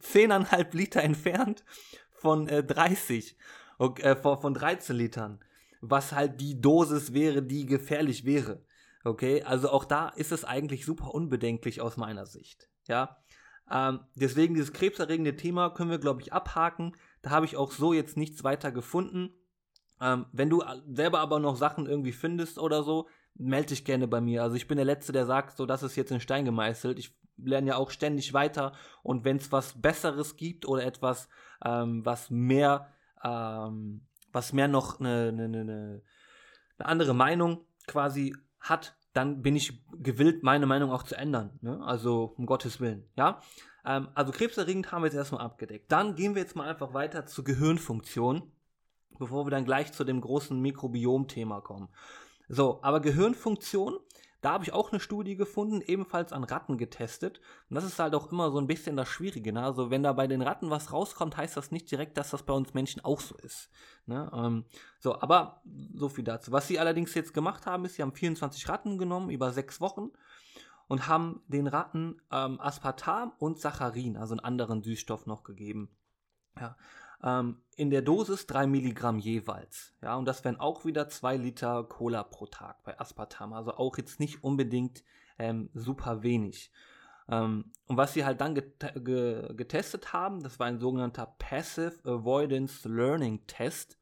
zehneinhalb 0.00 0.74
Liter 0.74 1.02
entfernt 1.02 1.64
von 2.10 2.46
äh, 2.46 2.62
30, 2.62 3.38
okay, 3.78 4.02
äh, 4.02 4.16
von 4.16 4.52
13 4.52 4.94
Litern. 4.94 5.40
Was 5.80 6.12
halt 6.12 6.42
die 6.42 6.60
Dosis 6.60 7.14
wäre, 7.14 7.42
die 7.42 7.64
gefährlich 7.64 8.26
wäre. 8.26 8.66
Okay, 9.02 9.42
also 9.44 9.70
auch 9.70 9.86
da 9.86 10.10
ist 10.10 10.30
es 10.30 10.44
eigentlich 10.44 10.84
super 10.84 11.14
unbedenklich 11.14 11.80
aus 11.80 11.96
meiner 11.96 12.26
Sicht. 12.26 12.68
Ja, 12.86 13.16
ähm, 13.70 14.00
deswegen 14.14 14.54
dieses 14.54 14.72
krebserregende 14.72 15.36
Thema 15.36 15.70
können 15.70 15.90
wir, 15.90 15.98
glaube 15.98 16.20
ich, 16.20 16.32
abhaken. 16.32 16.96
Da 17.22 17.30
habe 17.30 17.46
ich 17.46 17.56
auch 17.56 17.72
so 17.72 17.92
jetzt 17.92 18.16
nichts 18.16 18.44
weiter 18.44 18.72
gefunden. 18.72 19.30
Ähm, 20.00 20.26
wenn 20.32 20.50
du 20.50 20.62
selber 20.92 21.20
aber 21.20 21.38
noch 21.38 21.56
Sachen 21.56 21.86
irgendwie 21.86 22.12
findest 22.12 22.58
oder 22.58 22.82
so, 22.82 23.08
melde 23.34 23.68
dich 23.68 23.84
gerne 23.84 24.08
bei 24.08 24.20
mir. 24.20 24.42
Also 24.42 24.56
ich 24.56 24.68
bin 24.68 24.76
der 24.76 24.84
Letzte, 24.84 25.12
der 25.12 25.26
sagt, 25.26 25.56
so, 25.56 25.66
das 25.66 25.82
ist 25.82 25.96
jetzt 25.96 26.10
in 26.10 26.20
Stein 26.20 26.44
gemeißelt. 26.44 26.98
Ich 26.98 27.16
lerne 27.36 27.68
ja 27.68 27.76
auch 27.76 27.90
ständig 27.90 28.34
weiter 28.34 28.72
und 29.02 29.24
wenn 29.24 29.36
es 29.36 29.50
was 29.52 29.80
Besseres 29.80 30.36
gibt 30.36 30.66
oder 30.66 30.84
etwas, 30.84 31.28
ähm, 31.64 32.04
was 32.04 32.30
mehr, 32.30 32.88
ähm, 33.24 34.06
was 34.32 34.52
mehr 34.52 34.68
noch 34.68 35.00
eine, 35.00 35.28
eine, 35.28 35.44
eine, 35.44 35.62
eine 35.62 36.02
andere 36.88 37.14
Meinung 37.14 37.64
quasi 37.86 38.34
hat, 38.60 38.96
dann 39.12 39.42
bin 39.42 39.56
ich 39.56 39.82
gewillt, 39.92 40.42
meine 40.42 40.66
Meinung 40.66 40.90
auch 40.90 41.02
zu 41.02 41.16
ändern. 41.16 41.58
Ne? 41.60 41.80
Also 41.84 42.34
um 42.36 42.46
Gottes 42.46 42.80
Willen. 42.80 43.04
Ja. 43.16 43.40
Ähm, 43.84 44.08
also 44.14 44.32
krebserregend 44.32 44.92
haben 44.92 45.02
wir 45.02 45.06
jetzt 45.06 45.16
erstmal 45.16 45.42
abgedeckt. 45.42 45.90
Dann 45.90 46.14
gehen 46.14 46.34
wir 46.34 46.42
jetzt 46.42 46.56
mal 46.56 46.68
einfach 46.68 46.94
weiter 46.94 47.26
zur 47.26 47.44
Gehirnfunktion, 47.44 48.42
bevor 49.18 49.46
wir 49.46 49.50
dann 49.50 49.64
gleich 49.64 49.92
zu 49.92 50.04
dem 50.04 50.20
großen 50.20 50.60
Mikrobiom-Thema 50.60 51.60
kommen. 51.60 51.88
So, 52.48 52.80
aber 52.82 53.00
Gehirnfunktion 53.00 53.98
da 54.42 54.52
habe 54.52 54.64
ich 54.64 54.72
auch 54.72 54.90
eine 54.90 55.00
Studie 55.00 55.36
gefunden, 55.36 55.80
ebenfalls 55.80 56.32
an 56.32 56.42
Ratten 56.42 56.76
getestet. 56.76 57.40
Und 57.70 57.76
das 57.76 57.84
ist 57.84 58.00
halt 58.00 58.14
auch 58.14 58.32
immer 58.32 58.50
so 58.50 58.58
ein 58.58 58.66
bisschen 58.66 58.96
das 58.96 59.08
Schwierige. 59.08 59.52
Ne? 59.52 59.62
Also 59.62 59.90
wenn 59.90 60.02
da 60.02 60.12
bei 60.12 60.26
den 60.26 60.42
Ratten 60.42 60.68
was 60.68 60.92
rauskommt, 60.92 61.36
heißt 61.36 61.56
das 61.56 61.70
nicht 61.70 61.88
direkt, 61.90 62.18
dass 62.18 62.30
das 62.30 62.42
bei 62.42 62.52
uns 62.52 62.74
Menschen 62.74 63.04
auch 63.04 63.20
so 63.20 63.36
ist. 63.36 63.70
Ne? 64.06 64.28
Ähm, 64.34 64.64
so, 64.98 65.20
aber 65.20 65.62
so 65.94 66.08
viel 66.08 66.24
dazu. 66.24 66.50
Was 66.50 66.66
sie 66.66 66.80
allerdings 66.80 67.14
jetzt 67.14 67.34
gemacht 67.34 67.66
haben, 67.66 67.84
ist, 67.84 67.94
sie 67.94 68.02
haben 68.02 68.12
24 68.12 68.68
Ratten 68.68 68.98
genommen 68.98 69.30
über 69.30 69.52
sechs 69.52 69.80
Wochen 69.80 70.10
und 70.88 71.06
haben 71.06 71.40
den 71.46 71.68
Ratten 71.68 72.20
ähm, 72.32 72.60
Aspartam 72.60 73.32
und 73.38 73.60
Saccharin, 73.60 74.16
also 74.16 74.34
einen 74.34 74.40
anderen 74.40 74.82
Süßstoff 74.82 75.26
noch 75.26 75.44
gegeben. 75.44 75.88
Ja, 76.60 76.76
ähm, 77.22 77.62
in 77.76 77.90
der 77.90 78.02
Dosis 78.02 78.46
3 78.46 78.66
Milligramm 78.66 79.18
jeweils. 79.18 79.94
Ja, 80.02 80.16
und 80.16 80.26
das 80.26 80.44
wären 80.44 80.60
auch 80.60 80.84
wieder 80.84 81.08
2 81.08 81.36
Liter 81.36 81.84
Cola 81.84 82.22
pro 82.22 82.46
Tag 82.46 82.82
bei 82.84 82.98
Aspartam. 82.98 83.52
Also 83.52 83.74
auch 83.74 83.96
jetzt 83.96 84.20
nicht 84.20 84.44
unbedingt 84.44 85.04
ähm, 85.38 85.70
super 85.74 86.22
wenig. 86.22 86.70
Ähm, 87.28 87.72
und 87.86 87.96
was 87.96 88.14
sie 88.14 88.24
halt 88.24 88.40
dann 88.40 88.54
get 88.54 88.92
ge 89.04 89.54
getestet 89.54 90.12
haben, 90.12 90.42
das 90.42 90.58
war 90.58 90.66
ein 90.66 90.78
sogenannter 90.78 91.34
Passive 91.38 91.98
Avoidance 92.04 92.88
Learning 92.88 93.46
Test. 93.46 93.98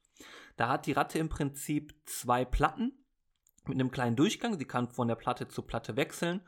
Da 0.56 0.68
hat 0.68 0.86
die 0.86 0.92
Ratte 0.92 1.18
im 1.18 1.28
Prinzip 1.28 1.94
zwei 2.06 2.44
Platten 2.44 2.92
mit 3.66 3.78
einem 3.78 3.90
kleinen 3.90 4.16
Durchgang. 4.16 4.58
Sie 4.58 4.64
kann 4.64 4.88
von 4.88 5.08
der 5.08 5.14
Platte 5.14 5.48
zu 5.48 5.62
Platte 5.62 5.96
wechseln. 5.96 6.40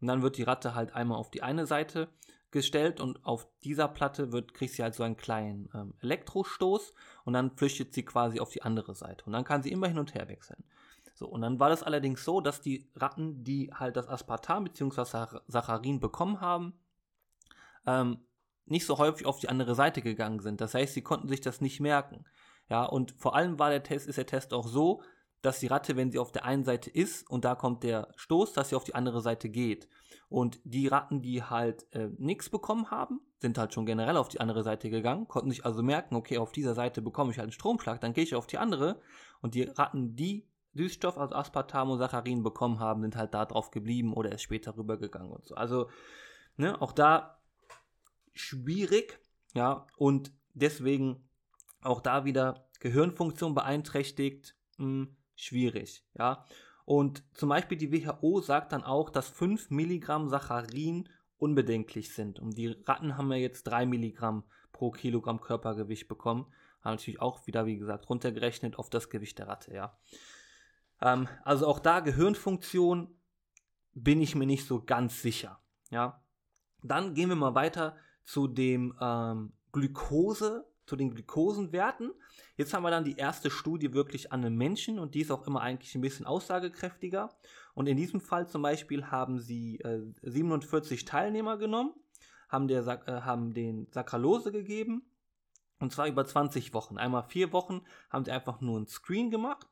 Und 0.00 0.06
dann 0.08 0.22
wird 0.22 0.38
die 0.38 0.44
Ratte 0.44 0.74
halt 0.74 0.94
einmal 0.94 1.18
auf 1.18 1.30
die 1.30 1.42
eine 1.42 1.66
Seite 1.66 2.08
gestellt 2.50 3.00
und 3.00 3.24
auf 3.24 3.46
dieser 3.62 3.88
Platte 3.88 4.32
wird, 4.32 4.54
kriegt 4.54 4.74
sie 4.74 4.82
halt 4.82 4.94
so 4.94 5.02
einen 5.02 5.16
kleinen 5.16 5.68
ähm, 5.74 5.94
Elektrostoß 6.00 6.94
und 7.24 7.32
dann 7.32 7.56
flüchtet 7.56 7.94
sie 7.94 8.04
quasi 8.04 8.40
auf 8.40 8.50
die 8.50 8.62
andere 8.62 8.94
Seite 8.94 9.24
und 9.26 9.32
dann 9.32 9.44
kann 9.44 9.62
sie 9.62 9.70
immer 9.70 9.88
hin 9.88 9.98
und 9.98 10.14
her 10.14 10.28
wechseln. 10.28 10.64
So, 11.14 11.28
und 11.28 11.42
dann 11.42 11.60
war 11.60 11.68
das 11.68 11.82
allerdings 11.82 12.24
so, 12.24 12.40
dass 12.40 12.62
die 12.62 12.88
Ratten, 12.96 13.44
die 13.44 13.70
halt 13.74 13.96
das 13.96 14.08
Aspartam 14.08 14.64
bzw. 14.64 15.40
Saccharin 15.48 16.00
bekommen 16.00 16.40
haben, 16.40 16.72
ähm, 17.86 18.20
nicht 18.64 18.86
so 18.86 18.98
häufig 18.98 19.26
auf 19.26 19.38
die 19.38 19.48
andere 19.48 19.74
Seite 19.74 20.00
gegangen 20.00 20.40
sind. 20.40 20.60
Das 20.60 20.74
heißt, 20.74 20.94
sie 20.94 21.02
konnten 21.02 21.28
sich 21.28 21.40
das 21.40 21.60
nicht 21.60 21.80
merken. 21.80 22.24
Ja, 22.70 22.84
und 22.84 23.12
vor 23.18 23.34
allem 23.34 23.58
war 23.58 23.68
der 23.68 23.82
Test, 23.82 24.06
ist 24.06 24.16
der 24.16 24.26
Test 24.26 24.54
auch 24.54 24.66
so, 24.66 25.02
dass 25.42 25.60
die 25.60 25.66
Ratte, 25.66 25.96
wenn 25.96 26.10
sie 26.10 26.18
auf 26.18 26.32
der 26.32 26.44
einen 26.44 26.64
Seite 26.64 26.90
ist 26.90 27.28
und 27.30 27.44
da 27.44 27.54
kommt 27.54 27.82
der 27.82 28.08
Stoß, 28.16 28.52
dass 28.52 28.70
sie 28.70 28.76
auf 28.76 28.84
die 28.84 28.94
andere 28.94 29.20
Seite 29.20 29.48
geht. 29.48 29.88
Und 30.28 30.60
die 30.64 30.86
Ratten, 30.86 31.22
die 31.22 31.42
halt 31.42 31.86
äh, 31.92 32.08
nichts 32.18 32.50
bekommen 32.50 32.90
haben, 32.90 33.20
sind 33.38 33.58
halt 33.58 33.74
schon 33.74 33.86
generell 33.86 34.16
auf 34.16 34.28
die 34.28 34.40
andere 34.40 34.62
Seite 34.62 34.90
gegangen, 34.90 35.26
konnten 35.26 35.50
sich 35.50 35.64
also 35.64 35.82
merken, 35.82 36.14
okay, 36.14 36.38
auf 36.38 36.52
dieser 36.52 36.74
Seite 36.74 37.02
bekomme 37.02 37.32
ich 37.32 37.38
halt 37.38 37.46
einen 37.46 37.52
Stromschlag, 37.52 38.00
dann 38.00 38.12
gehe 38.12 38.24
ich 38.24 38.34
auf 38.34 38.46
die 38.46 38.58
andere. 38.58 39.00
Und 39.40 39.54
die 39.54 39.62
Ratten, 39.62 40.14
die 40.14 40.46
Süßstoff, 40.74 41.18
also 41.18 41.34
Aspartam 41.34 41.90
und 41.90 41.98
Saccharin 41.98 42.42
bekommen 42.42 42.78
haben, 42.78 43.02
sind 43.02 43.16
halt 43.16 43.34
da 43.34 43.44
drauf 43.44 43.70
geblieben 43.70 44.12
oder 44.12 44.30
erst 44.30 44.44
später 44.44 44.76
rübergegangen 44.76 45.32
und 45.32 45.44
so. 45.44 45.54
Also, 45.54 45.88
ne, 46.56 46.80
auch 46.80 46.92
da 46.92 47.40
schwierig, 48.34 49.18
ja, 49.54 49.86
und 49.96 50.32
deswegen 50.54 51.28
auch 51.82 52.00
da 52.00 52.24
wieder 52.24 52.68
Gehirnfunktion 52.78 53.54
beeinträchtigt, 53.54 54.54
mh, 54.76 54.86
hm, 54.86 55.16
schwierig, 55.42 56.04
ja. 56.18 56.44
Und 56.84 57.22
zum 57.36 57.48
Beispiel 57.48 57.78
die 57.78 57.92
WHO 57.92 58.40
sagt 58.40 58.72
dann 58.72 58.82
auch, 58.82 59.10
dass 59.10 59.28
5 59.28 59.70
Milligramm 59.70 60.28
Saccharin 60.28 61.08
unbedenklich 61.38 62.12
sind. 62.12 62.40
Und 62.40 62.56
die 62.56 62.68
Ratten 62.68 63.16
haben 63.16 63.30
ja 63.30 63.38
jetzt 63.38 63.64
3 63.64 63.86
Milligramm 63.86 64.44
pro 64.72 64.90
Kilogramm 64.90 65.40
Körpergewicht 65.40 66.08
bekommen. 66.08 66.46
Haben 66.82 66.94
natürlich 66.94 67.20
auch 67.20 67.46
wieder, 67.46 67.66
wie 67.66 67.76
gesagt, 67.76 68.08
runtergerechnet 68.08 68.78
auf 68.78 68.90
das 68.90 69.10
Gewicht 69.10 69.38
der 69.38 69.48
Ratte, 69.48 69.74
ja. 69.74 69.98
Ähm, 71.00 71.28
also 71.44 71.66
auch 71.66 71.78
da 71.78 72.00
Gehirnfunktion 72.00 73.14
bin 73.92 74.20
ich 74.20 74.34
mir 74.34 74.46
nicht 74.46 74.66
so 74.66 74.82
ganz 74.82 75.22
sicher, 75.22 75.60
ja. 75.90 76.22
Dann 76.82 77.14
gehen 77.14 77.28
wir 77.28 77.36
mal 77.36 77.54
weiter 77.54 77.96
zu 78.24 78.48
dem 78.48 78.96
ähm, 79.00 79.52
Glukose 79.72 80.69
zu 80.90 80.96
den 80.96 81.14
Glukosenwerten. 81.14 82.12
Jetzt 82.56 82.74
haben 82.74 82.82
wir 82.82 82.90
dann 82.90 83.04
die 83.04 83.16
erste 83.16 83.48
Studie 83.48 83.94
wirklich 83.94 84.32
an 84.32 84.44
einem 84.44 84.56
Menschen 84.56 84.98
und 84.98 85.14
die 85.14 85.20
ist 85.20 85.30
auch 85.30 85.46
immer 85.46 85.60
eigentlich 85.60 85.94
ein 85.94 86.00
bisschen 86.00 86.26
aussagekräftiger. 86.26 87.30
Und 87.74 87.86
in 87.86 87.96
diesem 87.96 88.20
Fall 88.20 88.48
zum 88.48 88.62
Beispiel 88.62 89.06
haben 89.06 89.38
sie 89.38 89.78
äh, 89.82 90.00
47 90.22 91.04
Teilnehmer 91.04 91.58
genommen, 91.58 91.94
haben, 92.48 92.66
der, 92.66 92.84
äh, 93.06 93.20
haben 93.20 93.54
den 93.54 93.86
Saccharose 93.92 94.50
gegeben 94.50 95.02
und 95.78 95.92
zwar 95.92 96.08
über 96.08 96.24
20 96.26 96.74
Wochen. 96.74 96.98
Einmal 96.98 97.22
vier 97.22 97.52
Wochen 97.52 97.82
haben 98.10 98.24
sie 98.24 98.32
einfach 98.32 98.60
nur 98.60 98.80
ein 98.80 98.88
Screen 98.88 99.30
gemacht, 99.30 99.68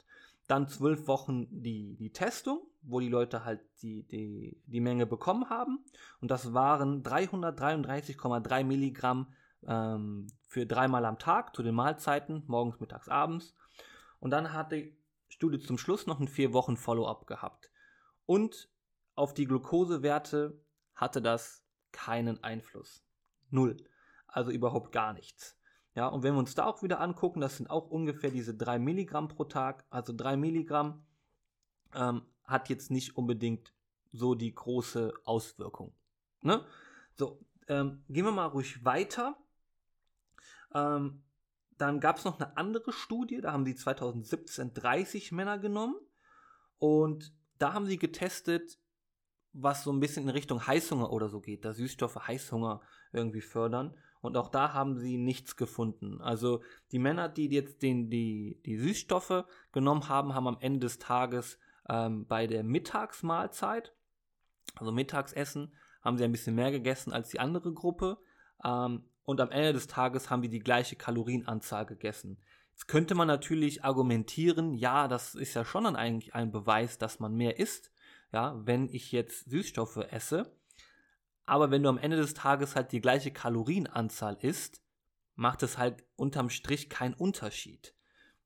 dann 0.47 0.69
zwölf 0.69 1.09
Wochen 1.09 1.49
die, 1.51 1.97
die 1.97 2.13
Testung, 2.13 2.61
wo 2.83 3.01
die 3.01 3.09
Leute 3.09 3.45
halt 3.45 3.61
die, 3.83 4.05
die, 4.05 4.63
die 4.67 4.81
Menge 4.81 5.05
bekommen 5.05 5.51
haben. 5.51 5.85
Und 6.21 6.31
das 6.31 6.55
waren 6.55 7.03
333,3 7.03 8.63
Milligramm 8.63 9.27
ähm, 9.67 10.27
für 10.47 10.67
dreimal 10.67 11.05
am 11.05 11.19
Tag 11.19 11.55
zu 11.55 11.63
den 11.63 11.75
Mahlzeiten, 11.75 12.45
morgens, 12.47 12.81
mittags, 12.81 13.09
abends. 13.09 13.55
Und 14.21 14.31
dann 14.31 14.53
hat 14.53 14.73
die 14.73 14.97
Studie 15.29 15.61
zum 15.61 15.79
Schluss 15.79 16.07
noch 16.07 16.21
ein 16.21 16.29
vier 16.29 16.53
Wochen 16.53 16.77
Follow-up 16.77 17.27
gehabt. 17.27 17.71
Und 18.27 18.69
auf 19.15 19.35
die 19.35 19.47
Glukosewerte 19.47 20.61
hatte 20.95 21.23
das 21.23 21.65
keinen 21.93 22.43
Einfluss. 22.43 23.05
Null. 23.51 23.77
Also 24.27 24.51
überhaupt 24.51 24.93
gar 24.93 25.13
nichts. 25.13 25.57
Ja, 25.95 26.07
und 26.07 26.23
wenn 26.23 26.35
wir 26.35 26.39
uns 26.39 26.55
da 26.55 26.67
auch 26.67 26.83
wieder 26.83 27.01
angucken, 27.01 27.41
das 27.41 27.57
sind 27.57 27.71
auch 27.71 27.91
ungefähr 27.91 28.31
diese 28.31 28.55
3 28.55 28.79
Milligramm 28.79 29.29
pro 29.29 29.45
Tag. 29.45 29.85
Also 29.91 30.13
3 30.15 30.37
Milligramm 30.37 31.05
ähm, 31.95 32.23
hat 32.45 32.69
jetzt 32.69 32.91
nicht 32.91 33.17
unbedingt 33.17 33.73
so 34.13 34.35
die 34.35 34.55
große 34.55 35.13
Auswirkung. 35.25 35.93
Ne? 36.43 36.65
So, 37.15 37.41
ähm, 37.67 38.05
gehen 38.09 38.25
wir 38.25 38.33
mal 38.33 38.47
ruhig 38.47 38.85
weiter. 38.85 39.37
Ähm, 40.75 41.23
dann 41.77 42.01
gab 42.01 42.19
es 42.19 42.25
noch 42.25 42.41
eine 42.41 42.57
andere 42.57 42.93
Studie, 42.93 43.41
da 43.41 43.53
haben 43.53 43.65
sie 43.65 43.75
2017 43.75 44.75
30 44.75 45.33
Männer 45.33 45.59
genommen 45.59 45.97
und 46.79 47.33
da 47.59 47.73
haben 47.73 47.87
sie 47.87 47.99
getestet, 47.99 48.79
was 49.53 49.85
so 49.85 49.93
ein 49.93 50.01
bisschen 50.01 50.25
in 50.25 50.31
Richtung 50.31 50.67
Heißhunger 50.67 51.13
oder 51.13 51.29
so 51.29 51.41
geht, 51.41 51.65
dass 51.65 51.77
Süßstoffe 51.77 52.27
Heißhunger 52.27 52.81
irgendwie 53.13 53.41
fördern. 53.41 53.95
Und 54.21 54.37
auch 54.37 54.49
da 54.49 54.73
haben 54.75 54.99
sie 54.99 55.17
nichts 55.17 55.57
gefunden. 55.57 56.21
Also 56.21 56.63
die 56.91 56.99
Männer, 56.99 57.29
die 57.29 57.49
jetzt 57.49 57.83
den, 57.83 58.11
die, 58.11 58.61
die 58.67 58.77
Süßstoffe 58.77 59.45
genommen 59.73 60.09
haben, 60.09 60.35
haben 60.35 60.49
am 60.49 60.59
Ende 60.61 60.81
des 60.81 60.99
Tages 60.99 61.59
ähm, 61.89 62.27
bei 62.27 62.47
der 62.47 62.65
Mittagsmahlzeit, 62.65 63.95
also 64.75 64.93
Mittagsessen, 64.93 65.73
haben 66.03 66.19
sie 66.19 66.25
ein 66.25 66.33
bisschen 66.33 66.55
mehr 66.55 66.71
gegessen 66.71 67.13
als 67.13 67.29
die 67.29 67.41
andere 67.41 67.73
Gruppe. 67.73 68.19
Ähm, 68.65 69.05
und 69.29 69.43
am 69.43 69.51
Ende 69.51 69.75
des 69.75 69.89
Tages 69.89 70.31
haben 70.31 70.41
wir 70.41 70.49
die 70.49 70.59
gleiche 70.59 70.97
Kalorienanzahl 70.97 71.85
gegessen. 71.85 72.39
Jetzt 72.71 72.89
könnte 72.89 73.15
man 73.15 73.29
natürlich 73.29 73.85
argumentieren, 73.85 74.73
ja, 74.73 75.07
das 75.07 75.35
ist 75.35 75.53
ja 75.53 75.67
schon 75.67 75.85
dann 75.85 75.97
eigentlich 75.97 76.35
ein 76.35 76.51
Beweis, 76.51 76.97
dass 76.97 77.21
man 77.21 77.35
mehr 77.35 77.59
isst, 77.59 77.93
ja, 78.33 78.59
wenn 78.65 78.89
ich 78.89 79.13
jetzt 79.13 79.51
Süßstoffe 79.51 79.99
esse. 79.99 80.51
Aber 81.45 81.71
wenn 81.71 81.83
du 81.83 81.91
am 81.91 81.99
Ende 81.99 82.17
des 82.17 82.33
Tages 82.33 82.75
halt 82.75 82.91
die 82.91 83.03
gleiche 83.03 83.31
Kalorienanzahl 83.31 84.39
isst, 84.41 84.81
macht 85.35 85.63
es 85.63 85.77
halt 85.77 86.07
unterm 86.17 86.49
Strich 86.49 86.89
keinen 86.89 87.13
Unterschied. 87.13 87.95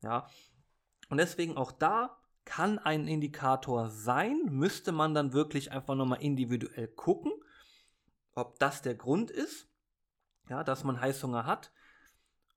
Ja. 0.01 0.27
Und 1.11 1.19
deswegen 1.19 1.57
auch 1.57 1.71
da 1.71 2.19
kann 2.45 2.81
ein 2.81 3.07
Indikator 3.07 3.89
sein, 3.89 4.47
müsste 4.47 4.91
man 4.91 5.15
dann 5.15 5.33
wirklich 5.33 5.71
einfach 5.71 5.95
nochmal 5.95 6.23
individuell 6.23 6.89
gucken, 6.89 7.31
ob 8.35 8.59
das 8.59 8.83
der 8.83 8.97
Grund 8.97 9.31
ist 9.31 9.69
ja, 10.53 10.63
dass 10.63 10.85
man 10.85 11.01
Heißhunger 11.01 11.47
hat. 11.47 11.73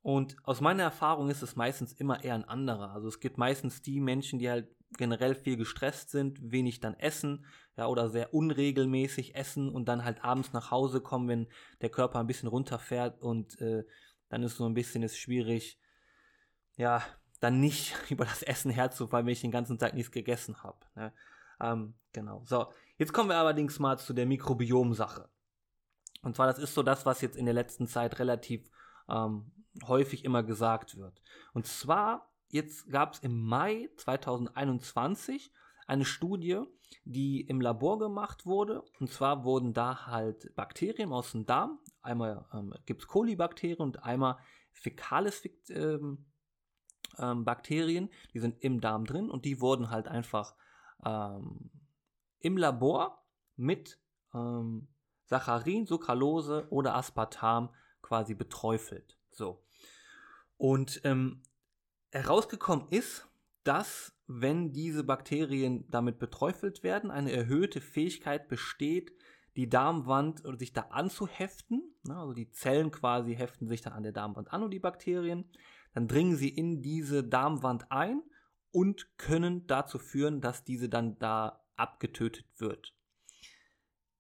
Und 0.01 0.35
aus 0.43 0.59
meiner 0.59 0.83
Erfahrung 0.83 1.29
ist 1.29 1.41
es 1.41 1.55
meistens 1.55 1.93
immer 1.93 2.23
eher 2.25 2.35
ein 2.35 2.43
anderer. 2.43 2.91
Also 2.91 3.07
es 3.07 3.21
gibt 3.21 3.37
meistens 3.37 3.81
die 3.81 4.01
Menschen, 4.01 4.37
die 4.37 4.49
halt 4.49 4.67
generell 4.97 5.33
viel 5.33 5.55
gestresst 5.55 6.11
sind, 6.11 6.51
wenig 6.51 6.81
dann 6.81 6.95
essen, 6.95 7.45
ja, 7.77 7.87
oder 7.87 8.09
sehr 8.09 8.33
unregelmäßig 8.33 9.35
essen 9.35 9.69
und 9.69 9.85
dann 9.85 10.03
halt 10.03 10.25
abends 10.25 10.51
nach 10.51 10.71
Hause 10.71 10.99
kommen, 10.99 11.29
wenn 11.29 11.47
der 11.81 11.89
Körper 11.89 12.19
ein 12.19 12.27
bisschen 12.27 12.49
runterfährt 12.49 13.21
und 13.21 13.59
äh, 13.61 13.85
dann 14.27 14.43
ist 14.43 14.57
so 14.57 14.65
ein 14.65 14.73
bisschen 14.73 15.01
ist 15.01 15.17
schwierig, 15.17 15.79
ja, 16.75 17.01
dann 17.39 17.61
nicht 17.61 17.95
über 18.09 18.25
das 18.25 18.43
Essen 18.43 18.71
herzufallen, 18.71 19.25
wenn 19.25 19.33
ich 19.33 19.41
den 19.41 19.51
ganzen 19.51 19.79
Tag 19.79 19.93
nichts 19.93 20.11
gegessen 20.11 20.61
habe. 20.63 20.79
Ne? 20.95 21.13
Ähm, 21.61 21.95
genau. 22.11 22.43
So, 22.45 22.67
jetzt 22.97 23.13
kommen 23.13 23.29
wir 23.29 23.37
allerdings 23.37 23.79
mal 23.79 23.97
zu 23.97 24.13
der 24.13 24.25
Mikrobiom-Sache. 24.25 25.29
Und 26.25 26.35
zwar, 26.35 26.47
das 26.47 26.57
ist 26.57 26.73
so 26.73 26.81
das, 26.81 27.05
was 27.05 27.21
jetzt 27.21 27.37
in 27.37 27.45
der 27.45 27.53
letzten 27.53 27.87
Zeit 27.87 28.17
relativ 28.17 28.67
ähm, 29.07 29.51
häufig 29.87 30.25
immer 30.25 30.41
gesagt 30.41 30.97
wird. 30.97 31.21
Und 31.53 31.67
zwar, 31.67 32.33
jetzt 32.49 32.89
gab 32.89 33.13
es 33.13 33.19
im 33.19 33.43
Mai 33.43 33.89
2021 33.97 35.51
eine 35.85 36.03
Studie, 36.03 36.63
die 37.03 37.41
im 37.41 37.61
Labor 37.61 37.99
gemacht 37.99 38.47
wurde. 38.47 38.83
Und 38.99 39.11
zwar 39.11 39.43
wurden 39.43 39.73
da 39.73 40.07
halt 40.07 40.55
Bakterien 40.55 41.13
aus 41.13 41.31
dem 41.33 41.45
Darm, 41.45 41.79
einmal 42.01 42.45
ähm, 42.53 42.73
gibt 42.87 43.03
es 43.03 43.07
Kolibakterien 43.07 43.79
und 43.79 44.03
einmal 44.03 44.39
Fäkales 44.71 45.43
ähm, 45.69 46.25
ähm, 47.19 47.45
Bakterien, 47.45 48.09
die 48.33 48.39
sind 48.39 48.63
im 48.63 48.81
Darm 48.81 49.05
drin 49.05 49.29
und 49.29 49.45
die 49.45 49.61
wurden 49.61 49.91
halt 49.91 50.07
einfach 50.07 50.55
ähm, 51.05 51.69
im 52.39 52.57
Labor 52.57 53.23
mit 53.55 53.99
ähm, 54.33 54.87
Saccharin, 55.25 55.85
Sucralose 55.85 56.67
oder 56.69 56.95
Aspartam 56.95 57.69
quasi 58.01 58.33
beträufelt. 58.33 59.17
So. 59.31 59.63
Und 60.57 61.01
ähm, 61.03 61.41
herausgekommen 62.11 62.87
ist, 62.89 63.27
dass 63.63 64.13
wenn 64.27 64.71
diese 64.71 65.03
Bakterien 65.03 65.85
damit 65.89 66.19
beträufelt 66.19 66.83
werden, 66.83 67.11
eine 67.11 67.31
erhöhte 67.31 67.81
Fähigkeit 67.81 68.47
besteht, 68.47 69.11
die 69.55 69.69
Darmwand 69.69 70.45
oder 70.45 70.57
sich 70.57 70.73
da 70.73 70.81
anzuheften. 70.89 71.81
Ne, 72.03 72.17
also 72.17 72.33
die 72.33 72.49
Zellen 72.49 72.91
quasi 72.91 73.35
heften 73.35 73.67
sich 73.67 73.81
dann 73.81 73.93
an 73.93 74.03
der 74.03 74.11
Darmwand 74.11 74.51
an 74.51 74.63
und 74.63 74.71
die 74.71 74.79
Bakterien. 74.79 75.45
Dann 75.93 76.07
dringen 76.07 76.35
sie 76.35 76.49
in 76.49 76.81
diese 76.81 77.23
Darmwand 77.23 77.91
ein 77.91 78.21
und 78.71 79.17
können 79.17 79.65
dazu 79.67 79.97
führen, 79.97 80.41
dass 80.41 80.63
diese 80.63 80.89
dann 80.89 81.17
da 81.19 81.63
abgetötet 81.77 82.45
wird. 82.57 82.94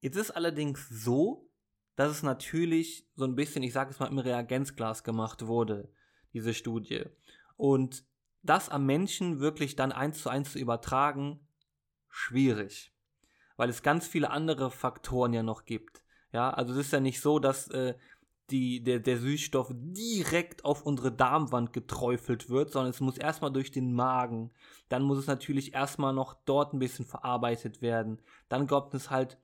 Jetzt 0.05 0.17
ist 0.17 0.29
allerdings 0.29 0.87
so, 0.87 1.49
dass 1.95 2.11
es 2.11 2.21
natürlich 2.21 3.09
so 3.15 3.25
ein 3.25 3.33
bisschen, 3.33 3.63
ich 3.63 3.73
sage 3.73 3.89
es 3.89 3.97
mal, 3.97 4.05
im 4.05 4.19
Reagenzglas 4.19 5.03
gemacht 5.03 5.47
wurde, 5.47 5.91
diese 6.31 6.53
Studie. 6.53 7.05
Und 7.57 8.05
das 8.43 8.69
am 8.69 8.85
Menschen 8.85 9.39
wirklich 9.39 9.75
dann 9.75 9.91
eins 9.91 10.21
zu 10.21 10.29
eins 10.29 10.51
zu 10.51 10.59
übertragen, 10.59 11.39
schwierig. 12.07 12.93
Weil 13.57 13.69
es 13.69 13.81
ganz 13.81 14.05
viele 14.05 14.29
andere 14.29 14.69
Faktoren 14.69 15.33
ja 15.33 15.41
noch 15.41 15.65
gibt. 15.65 16.03
Ja, 16.31 16.51
also 16.51 16.73
es 16.73 16.85
ist 16.85 16.93
ja 16.93 16.99
nicht 16.99 17.19
so, 17.19 17.39
dass 17.39 17.67
äh, 17.69 17.95
die, 18.51 18.83
der, 18.83 18.99
der 18.99 19.17
Süßstoff 19.17 19.71
direkt 19.73 20.65
auf 20.65 20.83
unsere 20.83 21.11
Darmwand 21.11 21.73
geträufelt 21.73 22.51
wird, 22.51 22.69
sondern 22.69 22.91
es 22.91 22.99
muss 22.99 23.17
erstmal 23.17 23.51
durch 23.51 23.71
den 23.71 23.91
Magen. 23.91 24.51
Dann 24.87 25.01
muss 25.01 25.17
es 25.17 25.25
natürlich 25.25 25.73
erstmal 25.73 26.13
noch 26.13 26.35
dort 26.45 26.75
ein 26.75 26.79
bisschen 26.79 27.05
verarbeitet 27.05 27.81
werden. 27.81 28.21
Dann 28.49 28.67
kommt 28.67 28.93
es 28.93 29.09
halt 29.09 29.39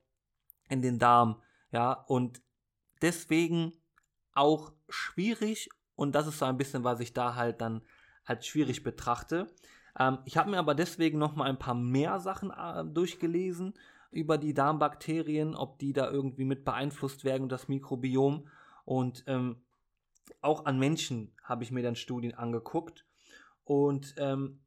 in 0.68 0.82
den 0.82 0.98
Darm. 0.98 1.40
Ja, 1.70 1.92
und 1.92 2.40
deswegen 3.00 3.72
auch 4.34 4.72
schwierig. 4.88 5.68
Und 5.94 6.14
das 6.14 6.26
ist 6.26 6.38
so 6.38 6.44
ein 6.44 6.56
bisschen, 6.56 6.84
was 6.84 7.00
ich 7.00 7.12
da 7.12 7.34
halt 7.34 7.60
dann 7.60 7.82
als 8.24 8.46
schwierig 8.46 8.82
betrachte. 8.82 9.46
Ähm, 9.98 10.18
ich 10.24 10.36
habe 10.36 10.50
mir 10.50 10.58
aber 10.58 10.74
deswegen 10.74 11.18
noch 11.18 11.36
mal 11.36 11.48
ein 11.48 11.58
paar 11.58 11.74
mehr 11.74 12.18
Sachen 12.20 12.50
äh, 12.50 12.84
durchgelesen 12.84 13.74
über 14.10 14.38
die 14.38 14.54
Darmbakterien, 14.54 15.54
ob 15.54 15.78
die 15.78 15.92
da 15.92 16.10
irgendwie 16.10 16.44
mit 16.44 16.64
beeinflusst 16.64 17.24
werden 17.24 17.48
das 17.48 17.68
Mikrobiom. 17.68 18.48
Und 18.84 19.24
ähm, 19.26 19.62
auch 20.40 20.64
an 20.66 20.78
Menschen 20.78 21.34
habe 21.42 21.64
ich 21.64 21.70
mir 21.70 21.82
dann 21.82 21.96
Studien 21.96 22.34
angeguckt. 22.34 23.06
Und 23.64 24.14
ähm, 24.18 24.60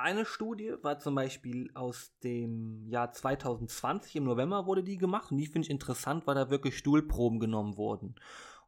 eine 0.00 0.24
Studie 0.24 0.74
war 0.82 0.98
zum 0.98 1.14
Beispiel 1.14 1.70
aus 1.74 2.12
dem 2.22 2.88
Jahr 2.88 3.12
2020, 3.12 4.16
im 4.16 4.24
November 4.24 4.66
wurde 4.66 4.82
die 4.82 4.98
gemacht 4.98 5.30
und 5.30 5.38
die 5.38 5.46
finde 5.46 5.66
ich 5.66 5.70
interessant, 5.70 6.26
weil 6.26 6.34
da 6.34 6.50
wirklich 6.50 6.76
Stuhlproben 6.76 7.40
genommen 7.40 7.76
wurden. 7.76 8.14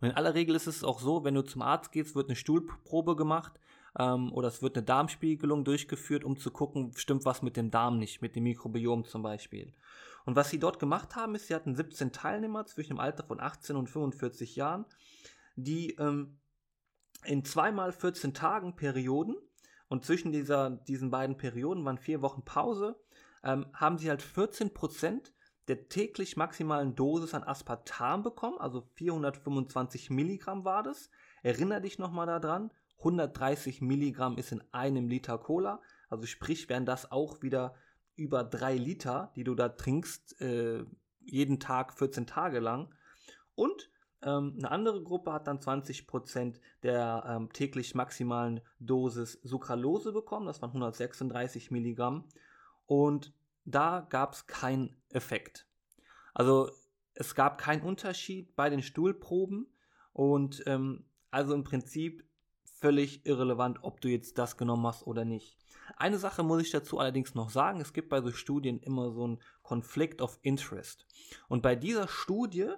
Und 0.01 0.09
in 0.09 0.16
aller 0.16 0.35
Regel 0.35 0.55
ist 0.55 0.66
es 0.66 0.85
auch 0.85 1.01
so, 1.01 1.25
wenn 1.25 1.35
du 1.35 1.42
zum 1.42 1.62
Arzt 1.62 1.92
gehst, 1.92 2.14
wird 2.14 2.29
eine 2.29 2.37
Stuhlprobe 2.37 3.16
gemacht 3.16 3.53
ähm, 3.99 4.33
oder 4.33 4.49
es 4.49 4.62
wird 4.62 4.77
eine 4.77 4.85
Darmspiegelung 4.85 5.64
durchgeführt, 5.64 6.25
um 6.25 6.37
zu 6.37 6.51
gucken, 6.51 6.92
stimmt 6.97 7.25
was 7.25 7.42
mit 7.42 7.57
dem 7.57 7.71
Darm 7.71 7.99
nicht, 7.99 8.23
mit 8.23 8.35
dem 8.35 8.45
Mikrobiom 8.45 9.05
zum 9.05 9.23
Beispiel. 9.23 9.73
Und 10.25 10.37
was 10.37 10.51
sie 10.51 10.59
dort 10.59 10.79
gemacht 10.79 11.16
haben, 11.16 11.35
ist, 11.35 11.49
sie 11.49 11.55
hatten 11.55 11.75
17 11.75 12.12
Teilnehmer 12.12 12.66
zwischen 12.66 12.95
dem 12.95 13.01
Alter 13.01 13.25
von 13.25 13.40
18 13.40 13.77
und 13.77 13.88
45 13.88 14.57
Jahren, 14.57 14.87
die 15.57 15.95
ähm, 15.97 16.38
in 17.25 17.45
zweimal 17.45 17.92
14 17.92 18.35
Tagen 18.35 18.77
Perioden 18.77 19.37
und 19.93 20.07
zwischen 20.07 20.33
dieser, 20.33 20.71
diesen 20.71 21.11
beiden 21.11 21.37
Perioden 21.37 21.85
waren 21.85 21.99
vier 21.99 22.23
Wochen 22.23 22.47
Pause, 22.47 22.99
ähm, 23.45 23.67
haben 23.75 23.99
sie 23.99 24.09
halt 24.09 24.23
14 24.23 24.73
Prozent 24.73 25.35
der 25.69 25.91
täglich 25.91 26.35
maximalen 26.35 26.95
Dosis 26.95 27.35
an 27.35 27.43
Aspartam 27.43 28.23
bekommen, 28.23 28.57
also 28.59 28.89
425 28.95 30.09
Milligramm 30.09 30.65
war 30.65 30.83
das. 30.83 31.11
Erinner 31.43 31.81
dich 31.81 31.99
nochmal 31.99 32.25
daran, 32.25 32.71
130 33.01 33.83
Milligramm 33.83 34.39
ist 34.39 34.51
in 34.51 34.65
einem 34.73 35.09
Liter 35.09 35.37
Cola. 35.37 35.83
Also 36.09 36.25
sprich, 36.25 36.71
wären 36.71 36.87
das 36.87 37.13
auch 37.13 37.43
wieder 37.43 37.75
über 38.17 38.45
drei 38.45 38.77
Liter, 38.77 39.31
die 39.37 39.45
du 39.45 39.55
da 39.55 39.69
trinkst, 39.69 40.41
äh, 40.41 40.87
jeden 41.21 41.61
Tag 41.61 41.99
14 41.99 42.27
Tage 42.27 42.61
lang. 42.61 42.95
Und 43.55 43.91
ähm, 44.23 44.55
eine 44.59 44.71
andere 44.71 45.03
Gruppe 45.03 45.33
hat 45.33 45.47
dann 45.47 45.59
20% 45.59 46.61
der 46.83 47.25
ähm, 47.27 47.53
täglich 47.53 47.95
maximalen 47.95 48.61
Dosis 48.79 49.41
Sucralose 49.43 50.13
bekommen. 50.13 50.47
Das 50.47 50.63
waren 50.63 50.71
136 50.71 51.71
Milligramm. 51.71 52.25
Und 52.87 53.33
da 53.65 54.07
gab 54.09 54.33
es 54.35 54.47
keinen 54.47 54.97
Effekt. 55.11 55.67
Also 56.35 56.71
es 57.15 57.35
gab 57.35 57.59
keinen 57.59 57.83
Unterschied 57.83 58.55
bei 58.57 58.71
den 58.71 58.83
Stuhlproben. 58.83 59.67
Und 60.13 60.63
ähm, 60.67 61.05
also 61.31 61.55
im 61.55 61.65
Prinzip 61.65 62.25
völlig 62.65 63.25
irrelevant, 63.27 63.79
ob 63.83 64.01
du 64.01 64.09
jetzt 64.09 64.39
das 64.39 64.57
genommen 64.57 64.87
hast 64.87 65.07
oder 65.07 65.25
nicht. 65.25 65.57
Eine 65.97 66.19
Sache 66.19 66.43
muss 66.43 66.63
ich 66.63 66.71
dazu 66.71 66.99
allerdings 66.99 67.35
noch 67.35 67.51
sagen, 67.51 67.81
es 67.81 67.93
gibt 67.93 68.09
bei 68.09 68.21
so 68.21 68.33
Studien 68.33 68.81
immer 68.81 69.13
so 69.13 69.25
einen 69.25 69.41
Conflict 69.63 70.21
of 70.21 70.39
Interest. 70.43 71.07
Und 71.49 71.63
bei 71.63 71.77
dieser 71.77 72.09
Studie, 72.09 72.71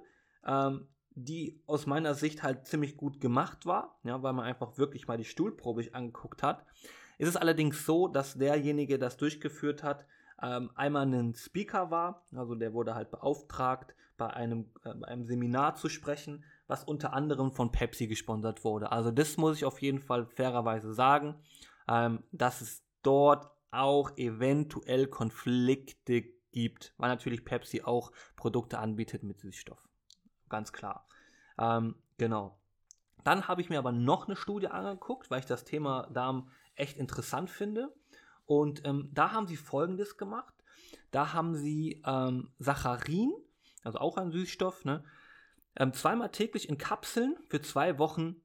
ähm, 0.47 0.89
die 1.15 1.63
aus 1.67 1.87
meiner 1.87 2.15
Sicht 2.15 2.43
halt 2.43 2.67
ziemlich 2.67 2.97
gut 2.97 3.21
gemacht 3.21 3.67
war, 3.67 3.99
ja, 4.05 4.23
weil 4.23 4.33
man 4.33 4.45
einfach 4.45 4.79
wirklich 4.79 5.07
mal 5.07 5.17
die 5.17 5.25
Stuhlprobe 5.25 5.89
angeguckt 5.93 6.43
hat, 6.43 6.65
ist 7.19 7.29
es 7.29 7.37
allerdings 7.37 7.87
so, 7.87 8.09
dass 8.09 8.35
derjenige, 8.35 8.99
das 8.99 9.17
durchgeführt 9.17 9.83
hat, 9.83 10.07
ähm, 10.43 10.71
einmal 10.75 11.07
ein 11.07 11.35
Speaker 11.35 11.91
war, 11.91 12.27
also 12.35 12.55
der 12.55 12.73
wurde 12.73 12.95
halt 12.95 13.11
beauftragt, 13.11 13.95
bei 14.17 14.29
einem, 14.29 14.71
äh, 14.85 14.95
bei 14.95 15.09
einem 15.09 15.25
Seminar 15.25 15.75
zu 15.77 15.89
sprechen, 15.89 16.45
was 16.67 16.85
unter 16.85 17.13
anderem 17.13 17.53
von 17.53 17.73
Pepsi 17.73 18.07
gesponsert 18.07 18.65
wurde. 18.65 18.93
Also 18.93 19.11
das 19.11 19.37
muss 19.37 19.57
ich 19.57 19.65
auf 19.65 19.81
jeden 19.81 20.01
Fall 20.01 20.27
fairerweise 20.27 20.95
sagen, 20.95 21.37
ähm, 21.89 22.23
dass 22.33 22.61
es 22.61 22.85
dort 23.03 23.51
auch 23.71 24.17
eventuell 24.17 25.09
Konflikte 25.09 26.23
gibt, 26.53 26.95
weil 26.97 27.09
natürlich 27.09 27.45
Pepsi 27.45 27.83
auch 27.83 28.13
Produkte 28.37 28.79
anbietet 28.79 29.25
mit 29.25 29.41
Süßstoff. 29.41 29.84
Ganz 30.55 30.73
klar. 30.73 31.05
Ähm, 31.59 31.97
genau. 32.17 32.57
Dann 33.25 33.49
habe 33.49 33.61
ich 33.61 33.71
mir 33.71 33.79
aber 33.81 33.91
noch 33.91 34.29
eine 34.29 34.37
Studie 34.37 34.69
angeguckt, 34.69 35.29
weil 35.29 35.41
ich 35.41 35.47
das 35.47 35.65
Thema 35.65 36.07
Darm 36.13 36.49
echt 36.77 36.97
interessant 36.97 37.51
finde. 37.51 37.93
Und 38.47 38.87
ähm, 38.87 39.11
da 39.13 39.33
haben 39.33 39.49
sie 39.49 39.57
Folgendes 39.57 40.17
gemacht. 40.17 40.55
Da 41.11 41.33
haben 41.33 41.57
sie 41.57 42.01
ähm, 42.07 42.53
Saccharin, 42.61 43.33
also 43.83 43.99
auch 43.99 44.17
ein 44.17 44.31
Süßstoff, 44.31 44.85
ne, 44.85 45.03
ähm, 45.75 45.93
zweimal 45.93 46.31
täglich 46.31 46.69
in 46.69 46.79
Kapseln 46.79 47.37
für 47.49 47.61
zwei 47.61 47.99
Wochen 47.99 48.37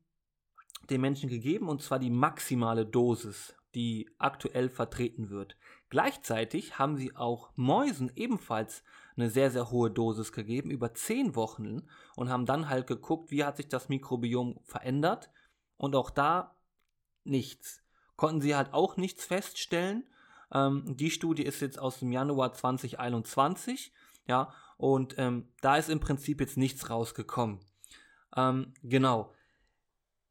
den 0.89 1.01
Menschen 1.01 1.29
gegeben 1.29 1.69
und 1.69 1.83
zwar 1.83 1.99
die 1.99 2.09
maximale 2.09 2.87
Dosis, 2.87 3.55
die 3.75 4.09
aktuell 4.17 4.69
vertreten 4.69 5.29
wird. 5.29 5.55
Gleichzeitig 5.89 6.77
haben 6.77 6.97
sie 6.97 7.15
auch 7.15 7.51
Mäusen 7.55 8.11
ebenfalls 8.15 8.83
eine 9.15 9.29
sehr, 9.29 9.51
sehr 9.51 9.71
hohe 9.71 9.89
Dosis 9.89 10.31
gegeben, 10.31 10.69
über 10.69 10.93
zehn 10.93 11.35
Wochen 11.35 11.87
und 12.15 12.29
haben 12.29 12.45
dann 12.45 12.69
halt 12.69 12.87
geguckt, 12.87 13.31
wie 13.31 13.43
hat 13.43 13.57
sich 13.57 13.67
das 13.67 13.89
Mikrobiom 13.89 14.59
verändert 14.63 15.29
und 15.77 15.95
auch 15.95 16.09
da 16.09 16.55
nichts. 17.23 17.81
Konnten 18.15 18.41
sie 18.41 18.55
halt 18.55 18.73
auch 18.73 18.97
nichts 18.97 19.25
feststellen. 19.25 20.07
Ähm, 20.53 20.95
die 20.97 21.11
Studie 21.11 21.43
ist 21.43 21.61
jetzt 21.61 21.79
aus 21.79 21.99
dem 21.99 22.11
Januar 22.11 22.53
2021, 22.53 23.93
ja, 24.27 24.53
und 24.77 25.15
ähm, 25.17 25.49
da 25.61 25.77
ist 25.77 25.89
im 25.89 25.99
Prinzip 25.99 26.39
jetzt 26.39 26.55
nichts 26.55 26.89
rausgekommen. 26.89 27.59
Ähm, 28.35 28.73
genau. 28.83 29.33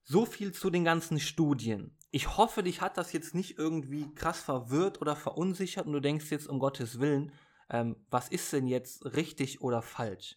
So 0.04 0.24
viel 0.24 0.52
zu 0.52 0.70
den 0.70 0.84
ganzen 0.84 1.20
Studien. 1.20 1.97
Ich 2.10 2.38
hoffe, 2.38 2.62
dich 2.62 2.80
hat 2.80 2.96
das 2.96 3.12
jetzt 3.12 3.34
nicht 3.34 3.58
irgendwie 3.58 4.12
krass 4.14 4.40
verwirrt 4.40 5.02
oder 5.02 5.14
verunsichert 5.14 5.86
und 5.86 5.92
du 5.92 6.00
denkst 6.00 6.30
jetzt 6.30 6.48
um 6.48 6.58
Gottes 6.58 7.00
Willen, 7.00 7.32
ähm, 7.68 7.96
was 8.10 8.28
ist 8.28 8.52
denn 8.52 8.66
jetzt 8.66 9.04
richtig 9.04 9.60
oder 9.60 9.82
falsch? 9.82 10.36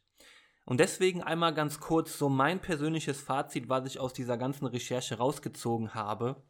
Und 0.66 0.80
deswegen 0.80 1.24
einmal 1.24 1.54
ganz 1.54 1.80
kurz 1.80 2.18
so 2.18 2.30
mein 2.30 2.60
persönliches 2.60 3.22
Fazit, 3.22 3.70
was 3.70 3.86
ich 3.86 4.00
aus 4.00 4.14
dieser 4.14 4.38
ganzen 4.38 4.66
Recherche 4.66 5.18
rausgezogen 5.18 5.94
habe. 5.94 6.44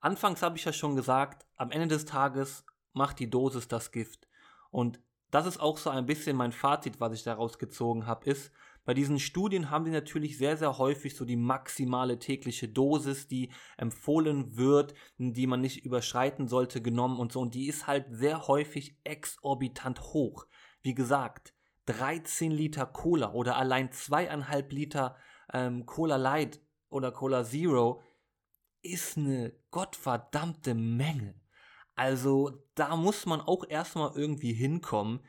anfangs 0.00 0.42
habe 0.42 0.58
ich 0.58 0.64
ja 0.64 0.72
schon 0.72 0.96
gesagt, 0.96 1.46
am 1.56 1.70
Ende 1.70 1.88
des 1.88 2.04
Tages 2.04 2.64
macht 2.92 3.18
die 3.20 3.30
Dosis 3.30 3.68
das 3.68 3.90
Gift. 3.90 4.28
Und 4.70 5.00
das 5.30 5.46
ist 5.46 5.58
auch 5.58 5.78
so 5.78 5.88
ein 5.90 6.06
bisschen 6.06 6.36
mein 6.36 6.52
Fazit, 6.52 7.00
was 7.00 7.14
ich 7.14 7.22
daraus 7.22 7.58
gezogen 7.58 8.06
habe, 8.06 8.28
ist, 8.28 8.52
bei 8.84 8.92
diesen 8.92 9.18
Studien 9.18 9.70
haben 9.70 9.84
die 9.84 9.90
natürlich 9.90 10.36
sehr, 10.36 10.56
sehr 10.56 10.76
häufig 10.78 11.16
so 11.16 11.24
die 11.24 11.36
maximale 11.36 12.18
tägliche 12.18 12.68
Dosis, 12.68 13.26
die 13.28 13.50
empfohlen 13.78 14.56
wird, 14.56 14.94
die 15.16 15.46
man 15.46 15.60
nicht 15.60 15.84
überschreiten 15.84 16.48
sollte, 16.48 16.82
genommen 16.82 17.18
und 17.18 17.32
so. 17.32 17.40
Und 17.40 17.54
die 17.54 17.66
ist 17.66 17.86
halt 17.86 18.06
sehr 18.10 18.46
häufig 18.46 18.98
exorbitant 19.04 20.00
hoch. 20.00 20.46
Wie 20.82 20.94
gesagt, 20.94 21.54
13 21.86 22.50
Liter 22.50 22.86
Cola 22.86 23.32
oder 23.32 23.56
allein 23.56 23.90
zweieinhalb 23.90 24.72
Liter 24.72 25.16
ähm, 25.52 25.86
Cola 25.86 26.16
Light 26.16 26.60
oder 26.88 27.10
Cola 27.10 27.44
Zero 27.44 28.02
ist 28.82 29.16
eine 29.16 29.54
gottverdammte 29.70 30.74
Menge. 30.74 31.34
Also 31.94 32.64
da 32.74 32.96
muss 32.96 33.24
man 33.24 33.40
auch 33.40 33.64
erstmal 33.68 34.12
irgendwie 34.14 34.52
hinkommen. 34.52 35.20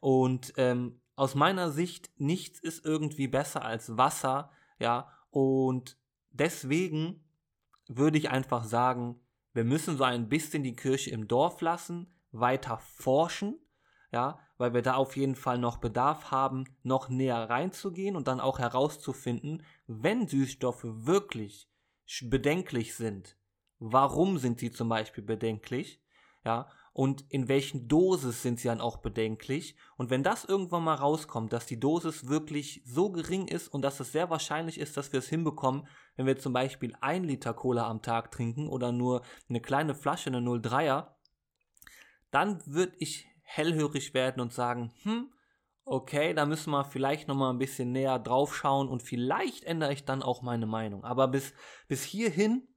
Und 0.00 0.52
ähm, 0.56 0.99
aus 1.20 1.34
meiner 1.34 1.70
Sicht, 1.70 2.10
nichts 2.16 2.60
ist 2.60 2.86
irgendwie 2.86 3.28
besser 3.28 3.62
als 3.62 3.98
Wasser, 3.98 4.50
ja, 4.78 5.12
und 5.28 5.98
deswegen 6.30 7.22
würde 7.88 8.16
ich 8.16 8.30
einfach 8.30 8.64
sagen, 8.64 9.20
wir 9.52 9.64
müssen 9.64 9.98
so 9.98 10.04
ein 10.04 10.30
bisschen 10.30 10.62
die 10.62 10.74
Kirche 10.74 11.10
im 11.10 11.28
Dorf 11.28 11.60
lassen, 11.60 12.10
weiter 12.32 12.78
forschen, 12.78 13.58
ja, 14.10 14.38
weil 14.56 14.72
wir 14.72 14.80
da 14.80 14.94
auf 14.94 15.14
jeden 15.14 15.34
Fall 15.34 15.58
noch 15.58 15.76
Bedarf 15.76 16.30
haben, 16.30 16.64
noch 16.84 17.10
näher 17.10 17.50
reinzugehen 17.50 18.16
und 18.16 18.26
dann 18.26 18.40
auch 18.40 18.58
herauszufinden, 18.58 19.62
wenn 19.86 20.26
Süßstoffe 20.26 20.86
wirklich 20.86 21.68
bedenklich 22.22 22.94
sind, 22.94 23.36
warum 23.78 24.38
sind 24.38 24.58
sie 24.58 24.70
zum 24.70 24.88
Beispiel 24.88 25.22
bedenklich, 25.22 26.02
ja, 26.46 26.70
und 26.92 27.24
in 27.28 27.48
welchen 27.48 27.86
Dosis 27.86 28.42
sind 28.42 28.58
sie 28.58 28.68
dann 28.68 28.80
auch 28.80 28.96
bedenklich. 28.98 29.76
Und 29.96 30.10
wenn 30.10 30.22
das 30.22 30.44
irgendwann 30.44 30.84
mal 30.84 30.96
rauskommt, 30.96 31.52
dass 31.52 31.66
die 31.66 31.78
Dosis 31.78 32.28
wirklich 32.28 32.82
so 32.84 33.10
gering 33.10 33.46
ist 33.46 33.68
und 33.68 33.82
dass 33.82 34.00
es 34.00 34.12
sehr 34.12 34.28
wahrscheinlich 34.28 34.78
ist, 34.78 34.96
dass 34.96 35.12
wir 35.12 35.20
es 35.20 35.28
hinbekommen, 35.28 35.86
wenn 36.16 36.26
wir 36.26 36.38
zum 36.38 36.52
Beispiel 36.52 36.96
ein 37.00 37.24
Liter 37.24 37.54
Cola 37.54 37.88
am 37.88 38.02
Tag 38.02 38.32
trinken 38.32 38.68
oder 38.68 38.90
nur 38.90 39.22
eine 39.48 39.60
kleine 39.60 39.94
Flasche, 39.94 40.30
eine 40.30 40.40
03er, 40.40 41.14
dann 42.30 42.60
würde 42.66 42.96
ich 42.98 43.26
hellhörig 43.42 44.14
werden 44.14 44.40
und 44.40 44.52
sagen, 44.52 44.92
hm, 45.02 45.32
okay, 45.84 46.34
da 46.34 46.46
müssen 46.46 46.70
wir 46.70 46.84
vielleicht 46.84 47.28
nochmal 47.28 47.52
ein 47.52 47.58
bisschen 47.58 47.92
näher 47.92 48.18
drauf 48.18 48.54
schauen 48.54 48.88
und 48.88 49.02
vielleicht 49.02 49.64
ändere 49.64 49.92
ich 49.92 50.04
dann 50.04 50.22
auch 50.22 50.42
meine 50.42 50.66
Meinung. 50.66 51.04
Aber 51.04 51.28
bis, 51.28 51.52
bis 51.88 52.04
hierhin 52.04 52.68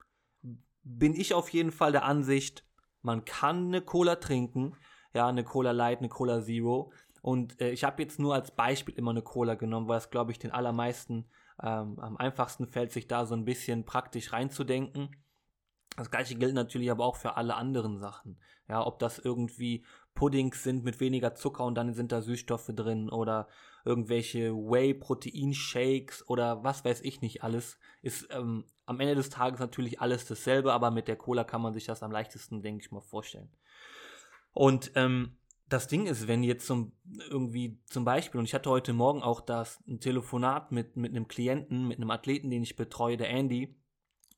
bin 0.84 1.16
ich 1.16 1.34
auf 1.34 1.50
jeden 1.50 1.72
Fall 1.72 1.92
der 1.92 2.06
Ansicht, 2.06 2.66
man 3.04 3.26
kann 3.26 3.68
eine 3.68 3.82
Cola 3.82 4.16
trinken, 4.16 4.76
ja, 5.14 5.28
eine 5.28 5.44
Cola 5.44 5.72
Light, 5.72 6.00
eine 6.00 6.10
Cola 6.10 6.42
Zero. 6.42 6.92
Und 7.22 7.62
äh, 7.62 7.70
ich 7.70 7.84
habe 7.84 8.02
jetzt 8.02 8.20
nur 8.20 8.34
als 8.34 8.52
Beispiel 8.52 8.96
immer 8.96 9.12
eine 9.12 9.22
Cola 9.22 9.56
genommen, 9.56 9.88
weil 9.88 10.00
es, 10.00 10.10
glaube 10.10 10.32
ich, 10.32 10.40
den 10.40 10.52
allermeisten 10.52 11.26
ähm, 11.62 12.00
am 12.00 12.18
einfachsten 12.18 12.66
fällt, 12.66 12.92
sich 12.92 13.08
da 13.08 13.26
so 13.26 13.36
ein 13.36 13.46
bisschen 13.46 13.86
praktisch 13.86 14.34
reinzudenken. 14.34 15.16
Das 15.96 16.10
gleiche 16.10 16.36
gilt 16.36 16.56
natürlich 16.56 16.90
aber 16.90 17.06
auch 17.06 17.18
für 17.18 17.38
alle 17.38 17.56
anderen 17.56 18.00
Sachen. 18.00 18.40
Ja, 18.68 18.86
ob 18.86 18.98
das 19.00 19.20
irgendwie 19.20 19.86
Puddings 20.16 20.64
sind 20.64 20.84
mit 20.84 21.00
weniger 21.00 21.36
Zucker 21.36 21.66
und 21.66 21.76
dann 21.76 21.94
sind 21.94 22.12
da 22.12 22.22
Süßstoffe 22.22 22.72
drin 22.74 23.10
oder 23.10 23.48
irgendwelche 23.86 24.54
Whey-Protein-Shakes 24.54 26.28
oder 26.30 26.64
was 26.64 26.86
weiß 26.86 27.02
ich 27.02 27.22
nicht 27.22 27.44
alles, 27.44 27.78
ist 28.02 28.28
ähm, 28.32 28.66
am 28.86 29.00
Ende 29.00 29.16
des 29.16 29.30
Tages 29.30 29.60
natürlich 29.60 30.02
alles 30.02 30.26
dasselbe, 30.26 30.74
aber 30.74 30.92
mit 30.92 31.08
der 31.08 31.16
Cola 31.16 31.44
kann 31.44 31.62
man 31.62 31.74
sich 31.74 31.86
das 31.86 32.04
am 32.04 32.12
leichtesten, 32.12 32.62
denke 32.62 32.84
ich 32.84 32.92
mal, 32.92 33.02
vorstellen. 33.02 33.50
Und 34.54 34.92
ähm, 34.96 35.38
das 35.68 35.88
Ding 35.88 36.06
ist, 36.06 36.28
wenn 36.28 36.44
jetzt 36.44 36.68
zum, 36.68 36.94
irgendwie 37.30 37.80
zum 37.86 38.06
Beispiel, 38.06 38.40
und 38.40 38.46
ich 38.46 38.54
hatte 38.54 38.70
heute 38.70 38.94
Morgen 38.94 39.24
auch 39.24 39.42
das, 39.42 39.82
ein 39.88 40.00
Telefonat 40.00 40.72
mit, 40.72 40.96
mit 40.96 41.12
einem 41.12 41.28
Klienten, 41.28 41.88
mit 41.88 41.98
einem 41.98 42.12
Athleten, 42.12 42.50
den 42.50 42.64
ich 42.64 42.76
betreue, 42.76 43.18
der 43.18 43.30
Andy. 43.30 43.76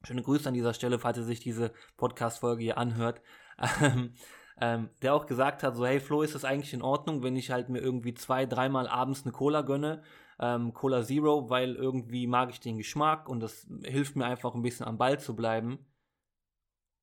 Schöne 0.03 0.21
Grüße 0.21 0.47
an 0.47 0.53
dieser 0.53 0.73
Stelle, 0.73 0.99
falls 0.99 1.17
er 1.17 1.23
sich 1.23 1.39
diese 1.39 1.73
Podcast-Folge 1.97 2.63
hier 2.63 2.77
anhört. 2.77 3.21
Ähm, 3.81 4.11
ähm, 4.59 4.89
der 5.01 5.13
auch 5.13 5.25
gesagt 5.25 5.63
hat, 5.63 5.75
so 5.75 5.85
hey 5.85 5.99
Flo, 5.99 6.21
ist 6.21 6.35
das 6.35 6.45
eigentlich 6.45 6.73
in 6.73 6.81
Ordnung, 6.81 7.23
wenn 7.23 7.35
ich 7.35 7.51
halt 7.51 7.69
mir 7.69 7.79
irgendwie 7.79 8.13
zwei, 8.13 8.45
dreimal 8.45 8.87
abends 8.87 9.23
eine 9.23 9.31
Cola 9.31 9.61
gönne, 9.61 10.01
ähm, 10.39 10.73
Cola 10.73 11.03
Zero, 11.03 11.49
weil 11.49 11.75
irgendwie 11.75 12.27
mag 12.27 12.49
ich 12.49 12.59
den 12.59 12.77
Geschmack 12.77 13.27
und 13.27 13.41
das 13.41 13.67
hilft 13.83 14.15
mir 14.15 14.25
einfach 14.25 14.55
ein 14.55 14.61
bisschen 14.61 14.85
am 14.85 14.97
Ball 14.97 15.19
zu 15.19 15.35
bleiben. 15.35 15.85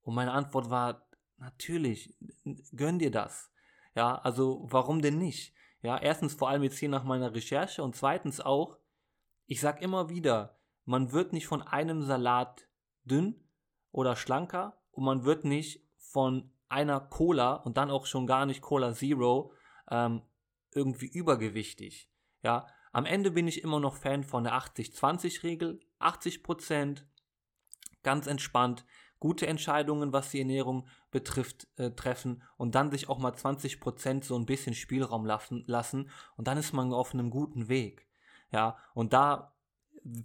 Und 0.03 0.15
meine 0.15 0.33
Antwort 0.33 0.71
war, 0.71 1.07
natürlich, 1.39 2.15
gönn 2.75 2.99
dir 2.99 3.11
das. 3.11 3.51
Ja, 3.95 4.17
also 4.17 4.67
warum 4.71 5.03
denn 5.03 5.19
nicht? 5.19 5.55
Ja, 5.83 5.99
erstens 5.99 6.35
vor 6.35 6.49
allem 6.49 6.63
jetzt 6.63 6.79
hier 6.79 6.89
nach 6.89 7.05
meiner 7.05 7.35
Recherche 7.35 7.83
und 7.83 7.97
zweitens 7.97 8.41
auch, 8.41 8.79
ich 9.47 9.61
sag 9.61 9.83
immer 9.83 10.09
wieder, 10.09 10.59
man 10.85 11.13
wird 11.13 11.33
nicht 11.33 11.47
von 11.47 11.63
einem 11.63 12.03
Salat 12.03 12.69
dünn 13.05 13.45
oder 13.91 14.17
schlanker 14.17 14.81
und 14.93 15.05
man 15.05 15.25
wird 15.25 15.45
nicht 15.45 15.85
von 15.97 16.52
einer 16.73 17.01
Cola 17.01 17.55
und 17.55 17.77
dann 17.77 17.91
auch 17.91 18.07
schon 18.07 18.27
gar 18.27 18.47
nicht 18.47 18.63
Cola 18.63 18.93
Zero 18.95 19.53
ähm, 19.91 20.23
irgendwie 20.75 21.07
übergewichtig. 21.07 22.11
Ja, 22.43 22.67
am 22.93 23.07
Ende 23.07 23.31
bin 23.31 23.47
ich 23.47 23.63
immer 23.63 23.81
noch 23.81 23.97
Fan 23.97 24.25
von 24.25 24.45
der 24.45 24.55
80-20-Regel. 24.55 25.81
80 25.99 26.43
Prozent, 26.43 27.07
ganz 28.03 28.27
entspannt, 28.27 28.85
gute 29.21 29.47
Entscheidungen, 29.47 30.13
was 30.13 30.31
die 30.31 30.41
Ernährung 30.41 30.89
betrifft, 31.11 31.69
äh, 31.77 31.93
treffen 31.93 32.43
und 32.57 32.75
dann 32.75 32.91
sich 32.91 33.09
auch 33.09 33.19
mal 33.19 33.33
20 33.33 33.81
Prozent 33.81 34.25
so 34.25 34.37
ein 34.37 34.47
bisschen 34.47 34.75
Spielraum 34.75 35.25
lassen, 35.25 35.63
lassen 35.67 36.11
und 36.37 36.49
dann 36.49 36.59
ist 36.59 36.73
man 36.73 36.93
auf 36.93 37.15
einem 37.15 37.31
guten 37.31 37.69
Weg. 37.69 38.09
Ja, 38.51 38.77
und 38.95 39.13
da 39.13 39.55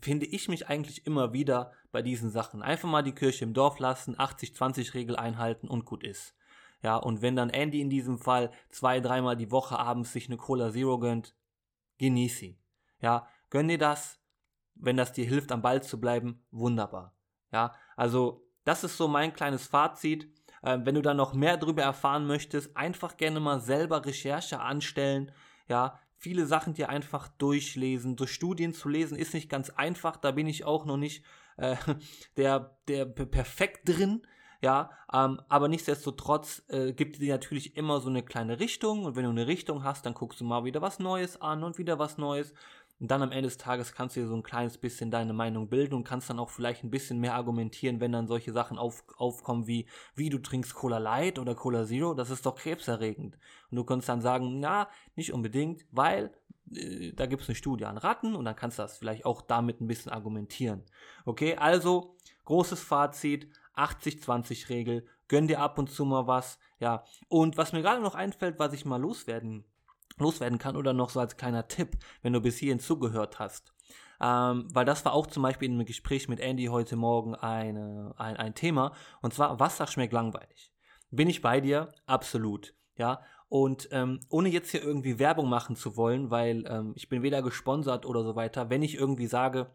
finde 0.02 0.26
ich 0.26 0.50
mich 0.50 0.68
eigentlich 0.68 1.06
immer 1.06 1.34
wieder 1.34 1.72
bei 1.92 2.02
diesen 2.02 2.32
Sachen. 2.32 2.64
Einfach 2.64 2.90
mal 2.90 3.04
die 3.04 3.14
Kirche 3.14 3.46
im 3.46 3.54
Dorf 3.54 3.80
lassen, 3.80 4.16
80-20-Regel 4.16 5.16
einhalten 5.16 5.68
und 5.68 5.86
gut 5.86 6.04
ist. 6.04 6.36
Ja, 6.84 6.96
und 6.98 7.22
wenn 7.22 7.36
dann 7.36 7.50
Andy 7.50 7.82
in 7.82 7.90
diesem 7.90 8.18
Fall 8.18 8.52
zwei, 8.70 9.00
dreimal 9.00 9.36
die 9.36 9.52
Woche 9.52 9.80
abends 9.80 10.13
sich 10.13 10.28
eine 10.28 10.38
Cola 10.38 10.72
Zero 10.72 11.00
gönnt, 11.00 11.36
genieß 11.98 12.38
sie. 12.38 12.60
Ja, 13.02 13.28
gönn 13.50 13.68
dir 13.68 13.78
das. 13.78 14.20
Wenn 14.76 14.98
das 14.98 15.12
dir 15.12 15.26
hilft, 15.26 15.52
am 15.52 15.63
Ball 15.63 15.82
zu 15.82 16.00
bleiben, 16.00 16.46
wunderbar. 16.52 17.16
Ja, 17.52 17.74
also 17.96 18.48
das 18.63 18.84
ist 18.84 18.98
so 18.98 19.08
mein 19.08 19.34
kleines 19.34 19.66
Fazit. 19.66 20.30
Äh, 20.62 20.80
wenn 20.84 20.96
du 20.96 21.02
da 21.02 21.13
noch 21.13 21.34
mehr 21.34 21.58
darüber 21.58 21.82
erfahren 21.82 22.28
möchtest, 22.28 22.76
einfach 22.78 23.18
gerne 23.18 23.40
mal 23.40 23.60
selber 23.60 24.06
Recherche 24.06 24.60
anstellen. 24.60 25.32
Ja, 25.68 26.00
viele 26.16 26.46
Sachen 26.46 26.74
dir 26.74 26.90
einfach 26.90 27.28
durchlesen. 27.28 28.18
So 28.18 28.28
Studien 28.28 28.74
zu 28.74 28.90
lesen 28.90 29.18
ist 29.18 29.34
nicht 29.34 29.50
ganz 29.50 29.72
einfach. 29.72 30.18
Da 30.18 30.32
bin 30.32 30.48
ich 30.48 30.63
auch 30.66 30.86
noch 30.86 30.98
nicht 30.98 31.24
äh, 31.58 31.76
der, 32.38 32.78
der 32.88 33.06
perfekt 33.06 33.90
drin 33.90 34.22
ja, 34.62 34.91
ähm, 35.13 35.41
aber 35.50 35.67
nichtsdestotrotz 35.67 36.63
äh, 36.70 36.93
gibt 36.93 37.22
dir 37.22 37.34
natürlich 37.34 37.78
immer 37.78 38.00
so 38.00 38.10
eine 38.10 38.24
kleine 38.24 38.60
Richtung 38.60 39.06
und 39.06 39.15
wenn 39.15 39.24
du 39.24 39.30
eine 39.30 39.48
Richtung 39.48 39.84
hast, 39.84 40.06
dann 40.06 40.13
guckst 40.13 40.41
du 40.41 40.46
mal 40.46 40.63
wieder 40.63 40.82
was 40.82 41.00
Neues 41.00 41.41
an 41.41 41.63
und 41.63 41.78
wieder 41.78 42.00
was 42.00 42.17
Neues 42.17 42.54
und 43.00 43.12
dann 43.12 43.22
am 43.22 43.32
Ende 43.32 43.43
des 43.43 43.58
Tages 43.58 43.93
kannst 43.93 44.15
du 44.15 44.22
dir 44.22 44.28
so 44.28 44.36
ein 44.36 44.43
kleines 44.43 44.78
bisschen 44.78 45.12
deine 45.12 45.34
Meinung 45.34 45.70
bilden 45.70 45.93
und 45.93 46.04
kannst 46.04 46.30
dann 46.30 46.39
auch 46.39 46.50
vielleicht 46.50 46.84
ein 46.84 46.89
bisschen 46.89 47.20
mehr 47.20 47.36
argumentieren, 47.36 48.00
wenn 48.00 48.12
dann 48.12 48.28
solche 48.28 48.52
Sachen 48.52 48.80
auf, 48.80 49.04
aufkommen 49.17 49.67
wie, 49.67 49.86
wie 50.15 50.30
du 50.30 50.39
trinkst 50.39 50.74
Cola 50.74 50.98
Light 50.98 51.38
oder 51.38 51.54
Cola 51.54 51.86
Zero, 51.86 52.15
das 52.15 52.32
ist 52.32 52.46
doch 52.46 52.56
krebserregend. 52.56 53.38
Und 53.70 53.76
du 53.76 53.84
kannst 53.84 54.10
dann 54.10 54.22
sagen, 54.22 54.60
na, 54.60 54.88
nicht 55.15 55.32
unbedingt, 55.32 55.86
weil 55.91 56.32
äh, 56.74 57.13
da 57.13 57.28
gibt 57.28 57.43
es 57.43 57.50
eine 57.50 57.56
Studie 57.56 57.86
an 57.86 57.98
Ratten 57.98 58.36
und 58.36 58.46
dann 58.46 58.56
kannst 58.56 58.80
du 58.80 58.84
das 58.84 58.98
vielleicht 58.98 59.26
auch 59.26 59.43
damit 59.43 59.80
ein 59.80 59.88
bisschen 59.88 60.12
argumentieren. 60.12 60.84
Okay, 61.26 61.56
also 61.56 62.15
großes 62.46 62.82
Fazit, 62.82 63.48
80-20-Regel, 63.78 65.06
gönn 65.28 65.48
dir 65.48 65.60
ab 65.60 65.78
und 65.78 65.90
zu 65.90 66.06
mal 66.06 66.28
was, 66.28 66.60
ja. 66.80 67.04
Und 67.28 67.58
was 67.58 67.74
mir 67.74 67.82
gerade 67.82 68.02
noch 68.02 68.16
einfällt, 68.16 68.60
was 68.60 68.74
ich 68.74 68.86
mal 68.86 69.02
loswerden, 69.02 69.66
loswerden 70.18 70.58
kann 70.58 70.76
oder 70.76 70.94
noch 70.94 71.10
so 71.10 71.20
als 71.20 71.38
kleiner 71.38 71.68
Tipp, 71.68 71.98
wenn 72.22 72.34
du 72.34 72.42
bis 72.42 72.58
hierhin 72.58 72.80
zugehört 72.80 73.40
hast. 73.40 73.74
Ähm, 74.20 74.68
weil 74.74 74.86
das 74.86 75.06
war 75.06 75.13
auch 75.13 75.28
zum 75.28 75.44
Beispiel 75.44 75.68
in 75.68 75.76
einem 75.76 75.86
Gespräch 75.86 76.28
mit 76.28 76.40
Andy 76.40 76.66
heute 76.66 76.96
Morgen 76.96 77.36
eine, 77.36 78.13
ein, 78.18 78.36
ein 78.36 78.56
Thema. 78.56 78.94
Und 79.22 79.34
zwar, 79.34 79.60
Wasser 79.60 79.86
schmeckt 79.86 80.13
langweilig. 80.13 80.72
Bin 81.12 81.30
ich 81.30 81.42
bei 81.42 81.62
dir? 81.62 81.94
Absolut. 82.08 82.74
Ja, 82.98 83.22
und 83.50 83.88
ähm, 83.92 84.20
ohne 84.30 84.50
jetzt 84.50 84.72
hier 84.72 84.84
irgendwie 84.84 85.20
Werbung 85.20 85.48
machen 85.50 85.76
zu 85.76 85.96
wollen, 85.96 86.32
weil 86.32 86.66
ähm, 86.68 86.94
ich 86.96 87.08
bin 87.10 87.22
weder 87.22 87.42
gesponsert 87.42 88.06
oder 88.06 88.24
so 88.24 88.36
weiter, 88.36 88.70
wenn 88.70 88.84
ich 88.84 88.96
irgendwie 88.96 89.28
sage, 89.28 89.72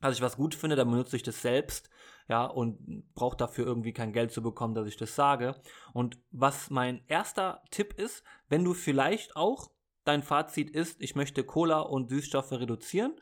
dass 0.00 0.16
ich 0.16 0.22
was 0.22 0.36
gut 0.36 0.54
finde, 0.54 0.76
dann 0.76 0.90
benutze 0.90 1.16
ich 1.16 1.22
das 1.22 1.40
selbst, 1.40 1.90
ja, 2.28 2.44
und 2.44 3.04
brauche 3.14 3.36
dafür 3.36 3.66
irgendwie 3.66 3.92
kein 3.92 4.12
Geld 4.12 4.32
zu 4.32 4.42
bekommen, 4.42 4.74
dass 4.74 4.88
ich 4.88 4.96
das 4.96 5.14
sage. 5.14 5.54
Und 5.92 6.18
was 6.30 6.70
mein 6.70 7.02
erster 7.06 7.62
Tipp 7.70 7.94
ist, 7.98 8.24
wenn 8.48 8.64
du 8.64 8.74
vielleicht 8.74 9.36
auch 9.36 9.70
dein 10.04 10.22
Fazit 10.22 10.70
ist, 10.70 11.00
ich 11.02 11.14
möchte 11.14 11.44
Cola 11.44 11.80
und 11.80 12.10
Süßstoffe 12.10 12.52
reduzieren 12.52 13.14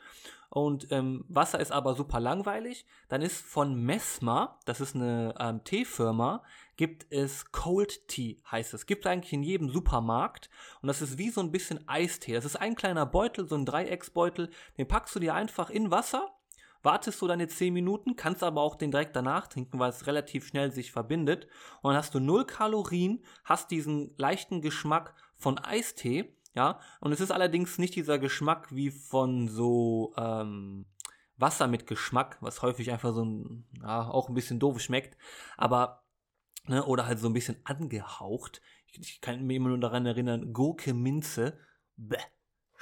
und 0.51 0.89
ähm, 0.91 1.25
Wasser 1.29 1.61
ist 1.61 1.73
aber 1.73 1.95
super 1.95 2.21
langweilig, 2.21 2.85
dann 3.09 3.23
ist 3.23 3.41
von 3.41 3.75
Mesma, 3.75 4.59
das 4.67 4.81
ist 4.81 4.95
eine 4.95 5.35
ähm, 5.39 5.65
Teefirma, 5.65 6.43
gibt 6.77 7.07
es 7.11 7.53
Cold 7.53 8.07
Tea, 8.09 8.43
heißt 8.51 8.75
es. 8.75 8.87
Gibt 8.87 9.07
es 9.07 9.11
eigentlich 9.11 9.33
in 9.33 9.43
jedem 9.43 9.71
Supermarkt 9.71 10.51
und 10.83 10.89
das 10.89 11.01
ist 11.01 11.17
wie 11.17 11.31
so 11.31 11.41
ein 11.41 11.53
bisschen 11.53 11.89
Eistee. 11.89 12.35
Das 12.35 12.45
ist 12.45 12.57
ein 12.57 12.75
kleiner 12.75 13.07
Beutel, 13.07 13.49
so 13.49 13.55
ein 13.55 13.65
Dreiecksbeutel, 13.65 14.51
den 14.77 14.89
packst 14.89 15.15
du 15.15 15.21
dir 15.21 15.35
einfach 15.35 15.71
in 15.71 15.91
Wasser 15.91 16.31
wartest 16.83 17.21
du 17.23 17.27
deine 17.27 17.49
10 17.49 17.73
Minuten, 17.73 18.17
kannst 18.17 18.43
aber 18.43 18.61
auch 18.61 18.77
den 18.77 18.91
direkt 18.91 19.17
danach 19.17 19.47
trinken, 19.47 19.79
weil 19.79 19.91
es 19.91 20.07
relativ 20.07 20.47
schnell 20.47 20.73
sich 20.73 20.93
verbindet. 20.93 21.47
Und 21.81 21.91
dann 21.91 21.99
hast 21.99 22.15
du 22.15 22.21
0 22.21 22.45
Kalorien, 22.47 23.25
hast 23.45 23.71
diesen 23.71 24.15
leichten 24.17 24.61
Geschmack 24.61 25.15
von 25.37 25.59
Eistee, 25.59 26.37
ja. 26.55 26.81
Und 27.01 27.13
es 27.13 27.21
ist 27.21 27.31
allerdings 27.31 27.79
nicht 27.79 27.95
dieser 27.95 28.19
Geschmack 28.19 28.75
wie 28.75 28.91
von 28.91 29.49
so 29.49 30.13
ähm, 30.17 30.87
Wasser 31.37 31.67
mit 31.67 31.87
Geschmack, 31.87 32.39
was 32.41 32.63
häufig 32.63 32.91
einfach 32.93 33.15
so 33.15 33.25
ein, 33.25 33.67
ja, 33.81 34.09
auch 34.09 34.29
ein 34.29 34.35
bisschen 34.35 34.59
doof 34.59 34.81
schmeckt. 34.81 35.17
Aber, 35.57 36.05
ne, 36.67 36.85
oder 36.85 37.07
halt 37.07 37.19
so 37.19 37.29
ein 37.29 37.33
bisschen 37.33 37.57
angehaucht. 37.65 38.61
Ich, 38.87 39.01
ich 39.01 39.21
kann 39.21 39.45
mich 39.47 39.57
immer 39.57 39.71
nur 39.71 39.81
daran 39.81 40.07
erinnern, 40.07 40.53
Gurke 40.53 40.95
Minze. 40.95 41.59
Bäh 41.97 42.19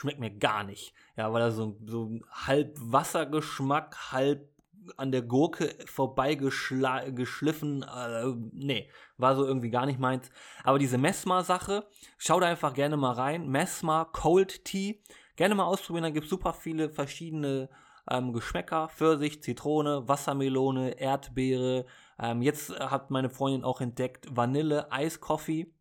schmeckt 0.01 0.19
mir 0.19 0.31
gar 0.31 0.65
nicht. 0.65 0.95
Ja, 1.17 1.31
weil 1.33 1.43
er 1.43 1.53
so, 1.53 1.77
so 1.85 2.19
halb 2.31 2.75
Wassergeschmack, 2.81 4.13
halb 4.13 4.49
an 4.97 5.13
der 5.13 5.21
Gurke 5.21 5.77
vorbeigeschliffen. 5.85 7.83
Äh, 7.83 8.33
nee, 8.53 8.89
war 9.19 9.37
so 9.37 9.45
irgendwie 9.45 9.69
gar 9.69 9.85
nicht 9.85 9.99
meins. 9.99 10.31
Aber 10.65 10.79
diese 10.79 10.97
Mesma-Sache, 10.97 11.87
schau 12.17 12.41
da 12.41 12.47
einfach 12.47 12.73
gerne 12.73 12.97
mal 12.97 13.13
rein. 13.13 13.47
Mesma 13.49 14.07
Cold 14.07 14.65
Tea. 14.65 15.03
Gerne 15.37 15.55
mal 15.55 15.65
ausprobieren, 15.65 16.05
da 16.05 16.11
gibt 16.11 16.25
es 16.25 16.31
super 16.31 16.55
viele 16.55 16.89
verschiedene 16.89 17.69
ähm, 18.11 18.33
Geschmäcker. 18.33 18.89
Pfirsich, 18.89 19.43
Zitrone, 19.43 20.09
Wassermelone, 20.09 20.99
Erdbeere. 20.99 21.85
Ähm, 22.19 22.41
jetzt 22.41 22.71
hat 22.71 23.11
meine 23.11 23.29
Freundin 23.29 23.65
auch 23.65 23.83
entdeckt 23.83 24.35
Vanille, 24.35 24.91
Eiskoffee. 24.91 25.75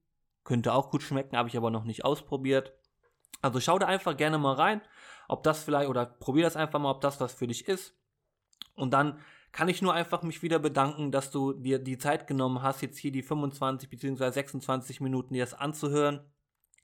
Könnte 0.43 0.73
auch 0.73 0.89
gut 0.89 1.03
schmecken, 1.03 1.37
habe 1.37 1.47
ich 1.47 1.55
aber 1.55 1.71
noch 1.71 1.85
nicht 1.85 2.03
ausprobiert. 2.03 2.73
Also 3.41 3.59
schau 3.59 3.79
da 3.79 3.87
einfach 3.87 4.17
gerne 4.17 4.37
mal 4.37 4.55
rein, 4.55 4.81
ob 5.27 5.43
das 5.43 5.63
vielleicht, 5.63 5.89
oder 5.89 6.05
probier 6.05 6.43
das 6.43 6.55
einfach 6.55 6.79
mal, 6.79 6.91
ob 6.91 7.01
das 7.01 7.19
was 7.21 7.33
für 7.33 7.47
dich 7.47 7.67
ist. 7.67 7.95
Und 8.75 8.91
dann 8.91 9.19
kann 9.51 9.69
ich 9.69 9.81
nur 9.81 9.93
einfach 9.93 10.21
mich 10.21 10.41
wieder 10.43 10.59
bedanken, 10.59 11.11
dass 11.11 11.31
du 11.31 11.53
dir 11.53 11.79
die 11.79 11.97
Zeit 11.97 12.27
genommen 12.27 12.61
hast, 12.61 12.81
jetzt 12.81 12.97
hier 12.97 13.11
die 13.11 13.23
25 13.23 13.89
bzw. 13.89 14.31
26 14.31 15.01
Minuten 15.01 15.33
dir 15.33 15.43
das 15.43 15.53
anzuhören. 15.53 16.21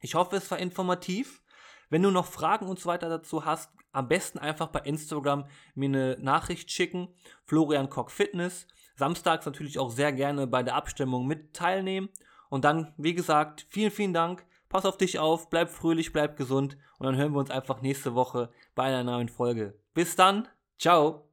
Ich 0.01 0.15
hoffe, 0.15 0.35
es 0.35 0.49
war 0.51 0.59
informativ. 0.59 1.41
Wenn 1.89 2.01
du 2.01 2.11
noch 2.11 2.25
Fragen 2.25 2.67
und 2.67 2.79
so 2.79 2.87
weiter 2.87 3.09
dazu 3.09 3.45
hast, 3.45 3.71
am 3.91 4.07
besten 4.07 4.39
einfach 4.39 4.67
bei 4.67 4.79
Instagram 4.79 5.45
mir 5.75 5.89
eine 5.89 6.17
Nachricht 6.19 6.71
schicken. 6.71 7.09
Florian 7.45 7.89
Koch 7.89 8.09
Fitness. 8.09 8.67
Samstags 8.95 9.45
natürlich 9.45 9.77
auch 9.77 9.91
sehr 9.91 10.11
gerne 10.11 10.47
bei 10.47 10.63
der 10.63 10.75
Abstimmung 10.75 11.27
mit 11.27 11.53
teilnehmen. 11.53 12.09
Und 12.49 12.65
dann, 12.65 12.93
wie 12.97 13.13
gesagt, 13.13 13.65
vielen, 13.69 13.91
vielen 13.91 14.13
Dank. 14.13 14.45
Pass 14.69 14.85
auf 14.85 14.97
dich 14.97 15.19
auf, 15.19 15.49
bleib 15.49 15.69
fröhlich, 15.69 16.11
bleib 16.11 16.37
gesund 16.37 16.77
und 16.97 17.05
dann 17.05 17.15
hören 17.15 17.33
wir 17.33 17.39
uns 17.39 17.51
einfach 17.51 17.81
nächste 17.81 18.15
Woche 18.15 18.49
bei 18.73 18.83
einer 18.83 19.03
neuen 19.03 19.29
Folge. 19.29 19.77
Bis 19.93 20.15
dann, 20.15 20.47
ciao. 20.77 21.25